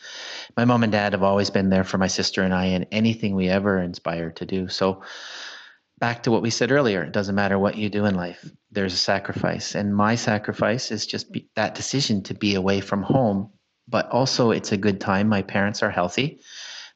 my 0.56 0.64
mom 0.64 0.82
and 0.82 0.92
dad 0.92 1.12
have 1.12 1.22
always 1.22 1.50
been 1.50 1.68
there 1.68 1.84
for 1.84 1.98
my 1.98 2.06
sister 2.06 2.42
and 2.42 2.54
I 2.54 2.66
in 2.66 2.84
anything 2.84 3.34
we 3.34 3.48
ever 3.48 3.78
inspire 3.78 4.30
to 4.32 4.46
do. 4.46 4.68
So, 4.68 5.02
back 5.98 6.22
to 6.22 6.30
what 6.30 6.40
we 6.40 6.48
said 6.48 6.72
earlier 6.72 7.02
it 7.02 7.12
doesn't 7.12 7.34
matter 7.34 7.58
what 7.58 7.76
you 7.76 7.90
do 7.90 8.06
in 8.06 8.14
life, 8.14 8.48
there's 8.70 8.94
a 8.94 8.96
sacrifice. 8.96 9.74
And 9.74 9.94
my 9.94 10.14
sacrifice 10.14 10.90
is 10.90 11.06
just 11.06 11.30
be, 11.30 11.50
that 11.56 11.74
decision 11.74 12.22
to 12.24 12.34
be 12.34 12.54
away 12.54 12.80
from 12.80 13.02
home. 13.02 13.50
But 13.86 14.08
also, 14.10 14.50
it's 14.50 14.72
a 14.72 14.76
good 14.76 15.00
time. 15.00 15.28
My 15.28 15.42
parents 15.42 15.82
are 15.82 15.90
healthy 15.90 16.40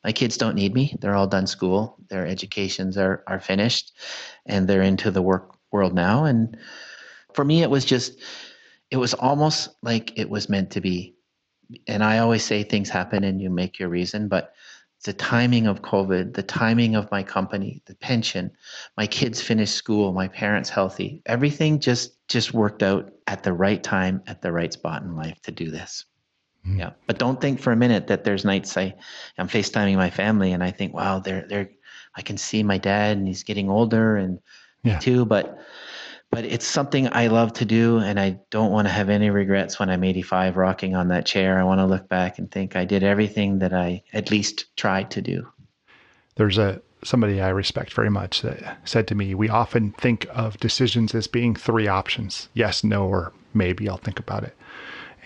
my 0.05 0.13
kids 0.13 0.37
don't 0.37 0.55
need 0.55 0.75
me. 0.75 0.95
They're 1.01 1.15
all 1.15 1.27
done 1.27 1.47
school. 1.47 1.97
Their 2.11 2.27
educations 2.27 2.99
are 2.99 3.25
are 3.27 3.41
finished, 3.41 3.93
and 4.45 4.69
they're 4.69 4.83
into 4.83 5.11
the 5.11 5.23
work 5.23 5.57
world 5.73 5.95
now. 5.95 6.25
And 6.25 6.59
for 7.35 7.45
me, 7.45 7.63
it 7.63 7.71
was 7.71 7.85
just, 7.85 8.21
it 8.91 8.97
was 8.97 9.15
almost 9.15 9.71
like 9.83 10.19
it 10.19 10.31
was 10.31 10.49
meant 10.49 10.71
to 10.73 10.81
be. 10.81 11.15
And 11.87 12.05
I 12.05 12.19
always 12.19 12.45
say 12.45 12.63
things 12.63 12.89
happen 12.89 13.25
and 13.25 13.41
you 13.41 13.51
make 13.51 13.79
your 13.79 13.89
reason, 13.89 14.29
but 14.29 14.55
the 15.05 15.13
timing 15.13 15.67
of 15.67 15.83
COVID, 15.83 16.35
the 16.35 16.43
timing 16.43 16.97
of 16.97 17.11
my 17.11 17.23
company, 17.23 17.83
the 17.85 17.95
pension, 17.97 18.51
my 18.97 19.07
kids 19.07 19.41
finished 19.41 19.75
school, 19.75 20.13
my 20.13 20.29
parents 20.29 20.71
healthy, 20.71 21.23
everything 21.27 21.79
just 21.79 22.27
just 22.27 22.55
worked 22.55 22.83
out 22.83 23.13
at 23.27 23.43
the 23.43 23.53
right 23.53 23.83
time, 23.83 24.23
at 24.27 24.41
the 24.41 24.51
right 24.51 24.73
spot 24.73 25.03
in 25.03 25.15
life 25.15 25.41
to 25.43 25.53
do 25.53 25.71
this. 25.71 26.07
Mm-hmm. 26.67 26.81
Yeah. 26.81 26.91
But 27.07 27.19
don't 27.19 27.39
think 27.39 27.61
for 27.61 27.71
a 27.71 27.77
minute 27.77 28.07
that 28.07 28.25
there's 28.25 28.47
nights 28.47 28.77
I 28.79 28.95
I'm 29.37 29.49
FaceTiming 29.49 29.97
my 29.97 30.11
family 30.11 30.53
and 30.53 30.65
I 30.65 30.71
think, 30.71 30.95
wow, 30.95 31.19
they're 31.19 31.47
they're 31.49 31.71
I 32.17 32.23
can 32.23 32.39
see 32.39 32.63
my 32.63 32.79
dad 32.79 33.19
and 33.19 33.29
he's 33.29 33.43
getting 33.43 33.69
older 33.69 34.17
and 34.17 34.41
yeah. 34.83 34.95
me 34.95 35.01
too. 35.01 35.27
But 35.27 35.59
but 36.35 36.45
it's 36.45 36.67
something 36.67 37.09
I 37.13 37.29
love 37.29 37.53
to 37.55 37.65
do 37.65 37.99
and 37.99 38.19
I 38.19 38.41
don't 38.51 38.73
want 38.73 38.89
to 38.89 38.93
have 38.93 39.09
any 39.09 39.31
regrets 39.31 39.79
when 39.79 39.91
I'm 39.91 40.05
85 40.05 40.57
rocking 40.57 40.95
on 40.95 41.09
that 41.09 41.27
chair. 41.27 41.59
I 41.59 41.65
want 41.65 41.81
to 41.81 41.87
look 41.87 42.09
back 42.09 42.39
and 42.39 42.51
think 42.51 42.77
I 42.77 42.85
did 42.85 43.03
everything 43.03 43.59
that 43.61 43.73
I 43.73 44.03
at 44.13 44.31
least 44.31 44.77
tried 44.77 45.11
to 45.13 45.23
do. 45.23 45.47
There's 46.37 46.59
a 46.59 46.83
somebody 47.05 47.41
I 47.41 47.51
respect 47.51 47.93
very 47.93 48.11
much 48.11 48.43
that 48.43 48.79
said 48.85 49.07
to 49.09 49.15
me, 49.15 49.35
we 49.35 49.49
often 49.49 49.93
think 49.93 50.27
of 50.31 50.59
decisions 50.59 51.15
as 51.15 51.27
being 51.27 51.55
three 51.55 51.87
options. 51.87 52.49
Yes, 52.55 52.83
no, 52.83 53.07
or 53.07 53.33
maybe 53.53 53.89
I'll 53.89 53.99
think 53.99 54.19
about 54.19 54.43
it. 54.43 54.57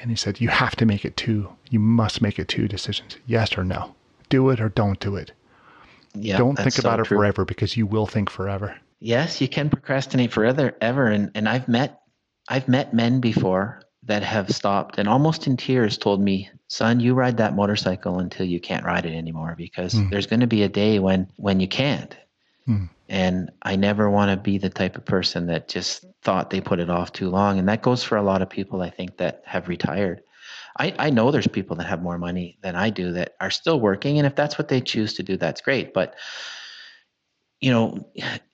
And 0.00 0.10
he 0.10 0.16
said, 0.16 0.40
You 0.40 0.48
have 0.48 0.76
to 0.76 0.86
make 0.86 1.04
it 1.04 1.16
two. 1.16 1.48
You 1.70 1.78
must 1.78 2.20
make 2.20 2.38
it 2.38 2.48
two 2.48 2.68
decisions 2.68 3.16
yes 3.26 3.56
or 3.56 3.64
no. 3.64 3.94
Do 4.28 4.50
it 4.50 4.60
or 4.60 4.68
don't 4.68 5.00
do 5.00 5.16
it. 5.16 5.32
Yeah, 6.14 6.38
don't 6.38 6.56
think 6.56 6.78
about 6.78 6.98
so 6.98 7.02
it 7.02 7.06
true. 7.06 7.18
forever 7.18 7.44
because 7.44 7.76
you 7.76 7.86
will 7.86 8.06
think 8.06 8.30
forever. 8.30 8.76
Yes, 9.00 9.40
you 9.40 9.48
can 9.48 9.70
procrastinate 9.70 10.32
forever 10.32 10.76
ever. 10.80 11.06
And, 11.06 11.30
and 11.34 11.48
I've 11.48 11.68
met 11.68 12.00
I've 12.48 12.68
met 12.68 12.94
men 12.94 13.20
before 13.20 13.82
that 14.04 14.22
have 14.22 14.50
stopped 14.50 14.98
and 14.98 15.08
almost 15.08 15.46
in 15.46 15.56
tears 15.56 15.98
told 15.98 16.20
me, 16.20 16.48
son, 16.68 16.98
you 16.98 17.14
ride 17.14 17.36
that 17.36 17.54
motorcycle 17.54 18.20
until 18.20 18.46
you 18.46 18.58
can't 18.58 18.84
ride 18.84 19.04
it 19.04 19.14
anymore 19.14 19.54
because 19.56 19.92
mm. 19.92 20.08
there's 20.10 20.26
going 20.26 20.40
to 20.40 20.46
be 20.46 20.62
a 20.62 20.68
day 20.68 20.98
when 20.98 21.30
when 21.36 21.60
you 21.60 21.68
can't. 21.68 22.16
Mm. 22.66 22.88
And 23.08 23.50
I 23.62 23.76
never 23.76 24.10
want 24.10 24.30
to 24.30 24.36
be 24.36 24.58
the 24.58 24.68
type 24.68 24.96
of 24.96 25.04
person 25.04 25.46
that 25.46 25.68
just 25.68 26.04
thought 26.22 26.50
they 26.50 26.60
put 26.60 26.80
it 26.80 26.90
off 26.90 27.12
too 27.12 27.30
long. 27.30 27.58
And 27.58 27.68
that 27.68 27.82
goes 27.82 28.02
for 28.02 28.18
a 28.18 28.22
lot 28.22 28.42
of 28.42 28.50
people, 28.50 28.82
I 28.82 28.90
think, 28.90 29.16
that 29.16 29.42
have 29.46 29.68
retired. 29.68 30.22
I, 30.78 30.94
I 30.98 31.10
know 31.10 31.30
there's 31.30 31.48
people 31.48 31.76
that 31.76 31.86
have 31.86 32.02
more 32.02 32.18
money 32.18 32.58
than 32.62 32.76
I 32.76 32.90
do 32.90 33.12
that 33.12 33.34
are 33.40 33.50
still 33.50 33.80
working. 33.80 34.18
And 34.18 34.26
if 34.26 34.34
that's 34.34 34.58
what 34.58 34.68
they 34.68 34.80
choose 34.80 35.14
to 35.14 35.22
do, 35.22 35.36
that's 35.38 35.62
great. 35.62 35.94
But, 35.94 36.14
you 37.60 37.70
know, 37.70 38.08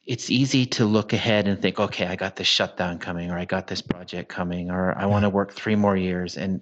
it's 0.07 0.31
easy 0.31 0.67
to 0.67 0.85
look 0.85 1.13
ahead 1.13 1.49
and 1.49 1.61
think, 1.61 1.79
okay, 1.79 2.07
I 2.07 2.17
got 2.17 2.37
this 2.37 2.47
shutdown 2.47 2.99
coming, 2.99 3.31
or 3.31 3.39
I 3.39 3.45
got 3.45 3.67
this 3.67 3.83
project 3.83 4.29
coming, 4.29 4.71
or 4.71 4.97
I 4.97 5.07
want 5.07 5.25
to 5.25 5.31
work 5.31 5.53
three 5.53 5.77
more 5.77 5.97
years. 5.97 6.37
And 6.37 6.61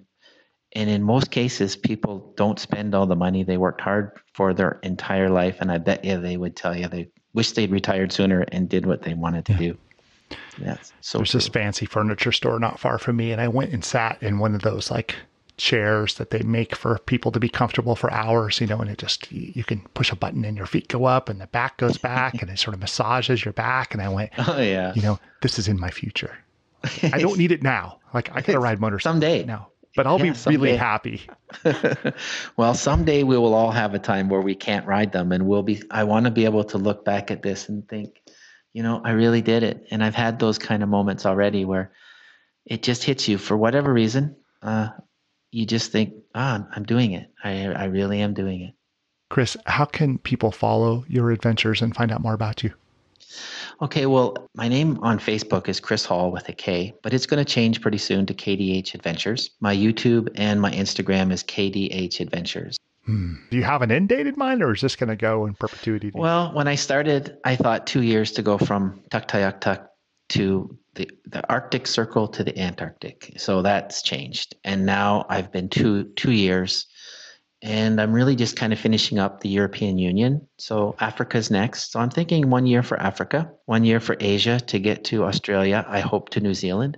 and 0.75 0.89
in 0.89 1.03
most 1.03 1.29
cases, 1.29 1.75
people 1.75 2.33
don't 2.35 2.59
spend 2.59 2.95
all 2.95 3.05
the 3.05 3.15
money 3.15 3.43
they 3.43 3.57
worked 3.57 3.81
hard 3.81 4.19
for 4.33 4.53
their 4.53 4.79
entire 4.81 5.29
life. 5.29 5.57
And 5.59 5.71
I 5.71 5.77
bet 5.77 6.03
you 6.03 6.19
they 6.19 6.35
would 6.35 6.55
tell 6.55 6.75
you 6.75 6.87
they 6.87 7.09
wish 7.33 7.51
they'd 7.51 7.69
retired 7.69 8.11
sooner 8.11 8.41
and 8.41 8.67
did 8.67 8.87
what 8.87 9.03
they 9.03 9.13
wanted 9.13 9.45
to 9.45 9.53
yeah. 9.53 9.59
do. 9.59 9.77
Yes. 10.57 10.91
So 11.01 11.19
there's 11.19 11.31
true. 11.31 11.39
this 11.39 11.47
fancy 11.47 11.85
furniture 11.85 12.31
store 12.31 12.59
not 12.59 12.79
far 12.79 12.97
from 12.97 13.17
me, 13.17 13.31
and 13.31 13.39
I 13.39 13.49
went 13.49 13.71
and 13.71 13.85
sat 13.85 14.21
in 14.23 14.39
one 14.39 14.55
of 14.55 14.61
those 14.61 14.89
like 14.89 15.15
chairs 15.57 16.15
that 16.15 16.31
they 16.31 16.41
make 16.41 16.75
for 16.75 16.97
people 16.99 17.31
to 17.31 17.39
be 17.39 17.49
comfortable 17.49 17.95
for 17.95 18.11
hours, 18.11 18.59
you 18.59 18.67
know, 18.67 18.79
and 18.79 18.89
it 18.89 18.97
just 18.97 19.31
you 19.31 19.63
can 19.63 19.81
push 19.93 20.11
a 20.11 20.15
button 20.15 20.43
and 20.45 20.57
your 20.57 20.65
feet 20.65 20.87
go 20.87 21.05
up 21.05 21.29
and 21.29 21.39
the 21.39 21.47
back 21.47 21.77
goes 21.77 21.97
back 21.97 22.41
and 22.41 22.49
it 22.49 22.59
sort 22.59 22.73
of 22.73 22.79
massages 22.79 23.45
your 23.45 23.53
back. 23.53 23.93
And 23.93 24.01
I 24.01 24.09
went, 24.09 24.31
Oh 24.37 24.59
yeah. 24.59 24.93
You 24.95 25.01
know, 25.01 25.19
this 25.41 25.59
is 25.59 25.67
in 25.67 25.79
my 25.79 25.91
future. 25.91 26.35
I 27.03 27.17
don't 27.19 27.37
need 27.37 27.51
it 27.51 27.63
now. 27.63 27.99
Like 28.13 28.35
I 28.35 28.41
gotta 28.41 28.59
ride 28.59 28.79
motorcycle 28.79 29.13
someday. 29.13 29.43
now. 29.43 29.69
But 29.95 30.07
I'll 30.07 30.19
yeah, 30.19 30.33
be 30.47 30.57
really 30.57 30.75
happy. 30.75 31.21
well, 32.57 32.73
someday 32.73 33.21
we 33.21 33.37
will 33.37 33.53
all 33.53 33.69
have 33.69 33.93
a 33.93 33.99
time 33.99 34.27
where 34.27 34.41
we 34.41 34.55
can't 34.55 34.87
ride 34.87 35.11
them 35.11 35.31
and 35.31 35.45
we'll 35.45 35.61
be 35.61 35.83
I 35.91 36.03
want 36.05 36.25
to 36.25 36.31
be 36.31 36.45
able 36.45 36.63
to 36.65 36.79
look 36.79 37.05
back 37.05 37.29
at 37.29 37.43
this 37.43 37.69
and 37.69 37.87
think, 37.87 38.19
you 38.73 38.81
know, 38.81 39.01
I 39.03 39.11
really 39.11 39.43
did 39.43 39.61
it. 39.61 39.85
And 39.91 40.03
I've 40.03 40.15
had 40.15 40.39
those 40.39 40.57
kind 40.57 40.81
of 40.81 40.89
moments 40.89 41.27
already 41.27 41.63
where 41.63 41.91
it 42.65 42.81
just 42.81 43.03
hits 43.03 43.27
you 43.27 43.37
for 43.37 43.55
whatever 43.55 43.93
reason. 43.93 44.35
Uh, 44.63 44.89
you 45.53 45.65
just 45.65 45.91
think, 45.91 46.13
ah, 46.33 46.65
I'm 46.75 46.83
doing 46.83 47.13
it. 47.13 47.31
I, 47.43 47.67
I 47.67 47.85
really 47.85 48.21
am 48.21 48.33
doing 48.33 48.61
it. 48.61 48.73
Kris, 49.29 49.55
how 49.65 49.85
can 49.85 50.17
people 50.17 50.51
follow 50.51 51.05
your 51.07 51.31
adventures 51.31 51.81
and 51.81 51.95
find 51.95 52.11
out 52.11 52.21
more 52.21 52.33
about 52.33 52.63
you? 52.63 52.73
Okay, 53.81 54.05
well, 54.05 54.35
my 54.55 54.67
name 54.67 54.99
on 55.01 55.17
Facebook 55.17 55.67
is 55.67 55.79
Kris 55.79 56.05
Hall 56.05 56.31
with 56.31 56.47
a 56.49 56.53
K, 56.53 56.93
but 57.01 57.13
it's 57.13 57.25
going 57.25 57.43
to 57.43 57.51
change 57.51 57.81
pretty 57.81 57.97
soon 57.97 58.25
to 58.27 58.33
KDH 58.33 58.93
Adventures. 58.93 59.49
My 59.59 59.75
YouTube 59.75 60.29
and 60.35 60.61
my 60.61 60.71
Instagram 60.71 61.31
is 61.31 61.43
KDH 61.43 62.19
Adventures. 62.19 62.77
Hmm. 63.05 63.35
Do 63.49 63.57
you 63.57 63.63
have 63.63 63.81
an 63.81 63.91
end 63.91 64.09
date 64.09 64.27
in 64.27 64.35
mind, 64.37 64.63
or 64.63 64.71
is 64.73 64.81
this 64.81 64.95
going 64.95 65.09
to 65.09 65.15
go 65.15 65.45
in 65.45 65.55
perpetuity? 65.55 66.11
Well, 66.13 66.53
when 66.53 66.67
I 66.67 66.75
started, 66.75 67.37
I 67.43 67.55
thought 67.55 67.85
two 67.87 68.01
years 68.01 68.31
to 68.33 68.41
go 68.41 68.57
from 68.57 69.01
Tuktoyaktuk 69.09 69.87
to 70.33 70.77
the, 70.95 71.09
the 71.25 71.47
Arctic 71.49 71.87
Circle 71.87 72.27
to 72.29 72.43
the 72.43 72.57
Antarctic. 72.57 73.33
So 73.37 73.61
that's 73.61 74.01
changed, 74.01 74.55
and 74.63 74.85
now 74.85 75.25
I've 75.29 75.51
been 75.51 75.69
two 75.69 76.05
two 76.15 76.31
years, 76.31 76.87
and 77.61 78.01
I'm 78.01 78.13
really 78.13 78.35
just 78.35 78.55
kind 78.55 78.73
of 78.73 78.79
finishing 78.79 79.19
up 79.19 79.41
the 79.41 79.49
European 79.49 79.97
Union. 79.97 80.47
So 80.57 80.95
Africa's 80.99 81.51
next. 81.51 81.91
So 81.91 81.99
I'm 81.99 82.09
thinking 82.09 82.49
one 82.49 82.65
year 82.65 82.83
for 82.83 82.99
Africa, 82.99 83.51
one 83.65 83.85
year 83.85 83.99
for 83.99 84.17
Asia 84.19 84.59
to 84.59 84.79
get 84.79 85.03
to 85.05 85.23
Australia. 85.23 85.85
I 85.87 85.99
hope 85.99 86.29
to 86.29 86.39
New 86.39 86.55
Zealand, 86.55 86.97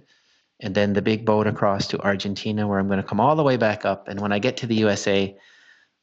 and 0.61 0.73
then 0.73 0.93
the 0.93 1.01
big 1.01 1.25
boat 1.25 1.47
across 1.47 1.87
to 1.87 2.01
Argentina, 2.01 2.67
where 2.67 2.79
I'm 2.79 2.87
going 2.87 3.01
to 3.01 3.07
come 3.07 3.19
all 3.19 3.35
the 3.35 3.43
way 3.43 3.57
back 3.57 3.85
up. 3.85 4.07
And 4.07 4.19
when 4.21 4.31
I 4.31 4.39
get 4.39 4.57
to 4.57 4.67
the 4.67 4.75
USA, 4.75 5.37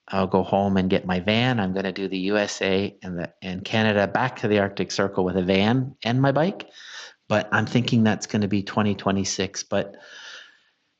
I'll 0.09 0.27
go 0.27 0.42
home 0.42 0.77
and 0.77 0.90
get 0.90 1.07
my 1.07 1.21
van. 1.21 1.61
I'm 1.61 1.73
going 1.73 1.85
to 1.85 1.92
do 1.92 2.09
the 2.09 2.18
USA 2.18 2.95
and 3.03 3.18
the 3.18 3.33
and 3.40 3.64
Canada 3.64 4.07
back 4.07 4.37
to 4.40 4.49
the 4.49 4.59
Arctic 4.59 4.90
Circle 4.90 5.25
with 5.25 5.37
a 5.37 5.42
van 5.42 5.97
and 6.03 6.21
my 6.21 6.33
bike. 6.33 6.68
But 7.29 7.49
I'm 7.53 7.67
thinking 7.67 8.05
that's 8.05 8.27
going 8.27 8.43
to 8.43 8.49
be 8.49 8.63
2026. 8.63 9.63
But 9.65 9.97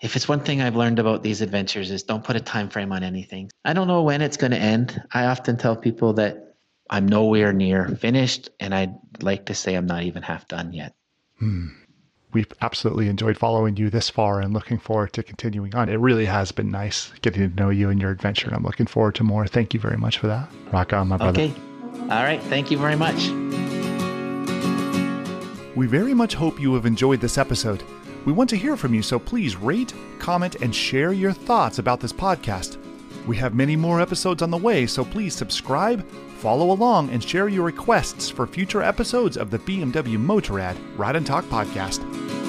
if 0.01 0.17
it's 0.17 0.29
one 0.29 0.41
thing 0.41 0.61
I've 0.61 0.77
learned 0.77 0.99
about 0.99 1.23
these 1.23 1.41
adventures 1.41 1.91
is 1.91 2.03
don't 2.03 2.25
put 2.25 2.37
a 2.37 2.41
time 2.41 2.69
frame 2.69 2.93
on 2.93 3.03
anything. 3.03 3.51
I 3.65 3.73
don't 3.73 3.89
know 3.89 4.03
when 4.03 4.21
it's 4.23 4.37
going 4.37 4.51
to 4.51 4.59
end. 4.59 5.03
I 5.13 5.27
often 5.27 5.57
tell 5.57 5.77
people 5.77 6.15
that 6.15 6.57
I'm 6.91 7.07
nowhere 7.07 7.53
near 7.53 7.89
finished, 7.89 8.51
and 8.61 8.75
I'd 8.75 8.95
like 9.23 9.47
to 9.47 9.55
say 9.55 9.75
I'm 9.75 9.87
not 9.87 10.03
even 10.03 10.23
half 10.23 10.49
done 10.49 10.73
yet. 10.73 10.95
Hmm. 11.39 11.69
We've 12.33 12.53
absolutely 12.63 13.09
enjoyed 13.09 13.37
following 13.37 13.77
you 13.77 13.91
this 13.91 14.09
far 14.09 14.41
and 14.41 14.55
looking 14.55 14.79
forward 14.79 15.13
to 15.15 15.23
continuing 15.23 15.75
on. 15.75 15.89
It 15.89 16.01
really 16.01 16.25
has 16.25 16.51
been 16.51 16.71
nice 16.71 17.13
getting 17.21 17.51
to 17.51 17.55
know 17.55 17.69
you 17.69 17.91
and 17.91 18.01
your 18.01 18.11
adventure, 18.11 18.47
and 18.47 18.57
I'm 18.57 18.65
looking 18.65 18.87
forward 18.87 19.15
to 19.17 19.25
more. 19.25 19.47
Thank 19.47 19.75
you 19.75 19.81
very 19.81 19.99
much 19.99 20.19
for 20.19 20.27
that. 20.29 20.49
Rock 20.73 20.93
on, 20.93 21.09
my 21.09 21.19
brother. 21.19 21.43
Okay. 21.43 21.55
All 22.03 22.23
right. 22.23 22.43
Thank 22.45 22.71
you 22.71 22.79
very 22.79 22.97
much. 22.97 23.82
We 25.75 25.87
very 25.87 26.13
much 26.13 26.35
hope 26.35 26.61
you 26.61 26.75
have 26.75 26.85
enjoyed 26.85 27.21
this 27.21 27.39
episode. 27.39 27.83
We 28.27 28.33
want 28.33 28.51
to 28.51 28.57
hear 28.57 28.77
from 28.77 28.93
you, 28.95 29.03
so 29.03 29.19
please 29.19 29.57
rate, 29.57 29.95
comment, 30.19 30.57
and 30.57 30.75
share 30.75 31.13
your 31.13 31.33
thoughts 31.33 31.79
about 31.79 31.99
this 31.99 32.13
podcast. 32.13 32.77
We 33.27 33.37
have 33.37 33.55
many 33.55 33.77
more 33.77 34.01
episodes 34.01 34.43
on 34.43 34.51
the 34.51 34.57
way, 34.59 34.87
so 34.87 35.05
please 35.05 35.35
subscribe, 35.35 36.07
follow 36.39 36.73
along, 36.73 37.11
and 37.11 37.23
share 37.23 37.49
your 37.49 37.65
requests 37.65 38.29
for 38.29 38.47
future 38.47 38.83
episodes 38.83 39.37
of 39.37 39.51
the 39.51 39.61
BMW 39.61 40.19
Motorrad 40.19 40.77
Ride 40.99 41.17
and 41.17 41.27
Talk 41.27 41.45
podcast. 41.47 42.42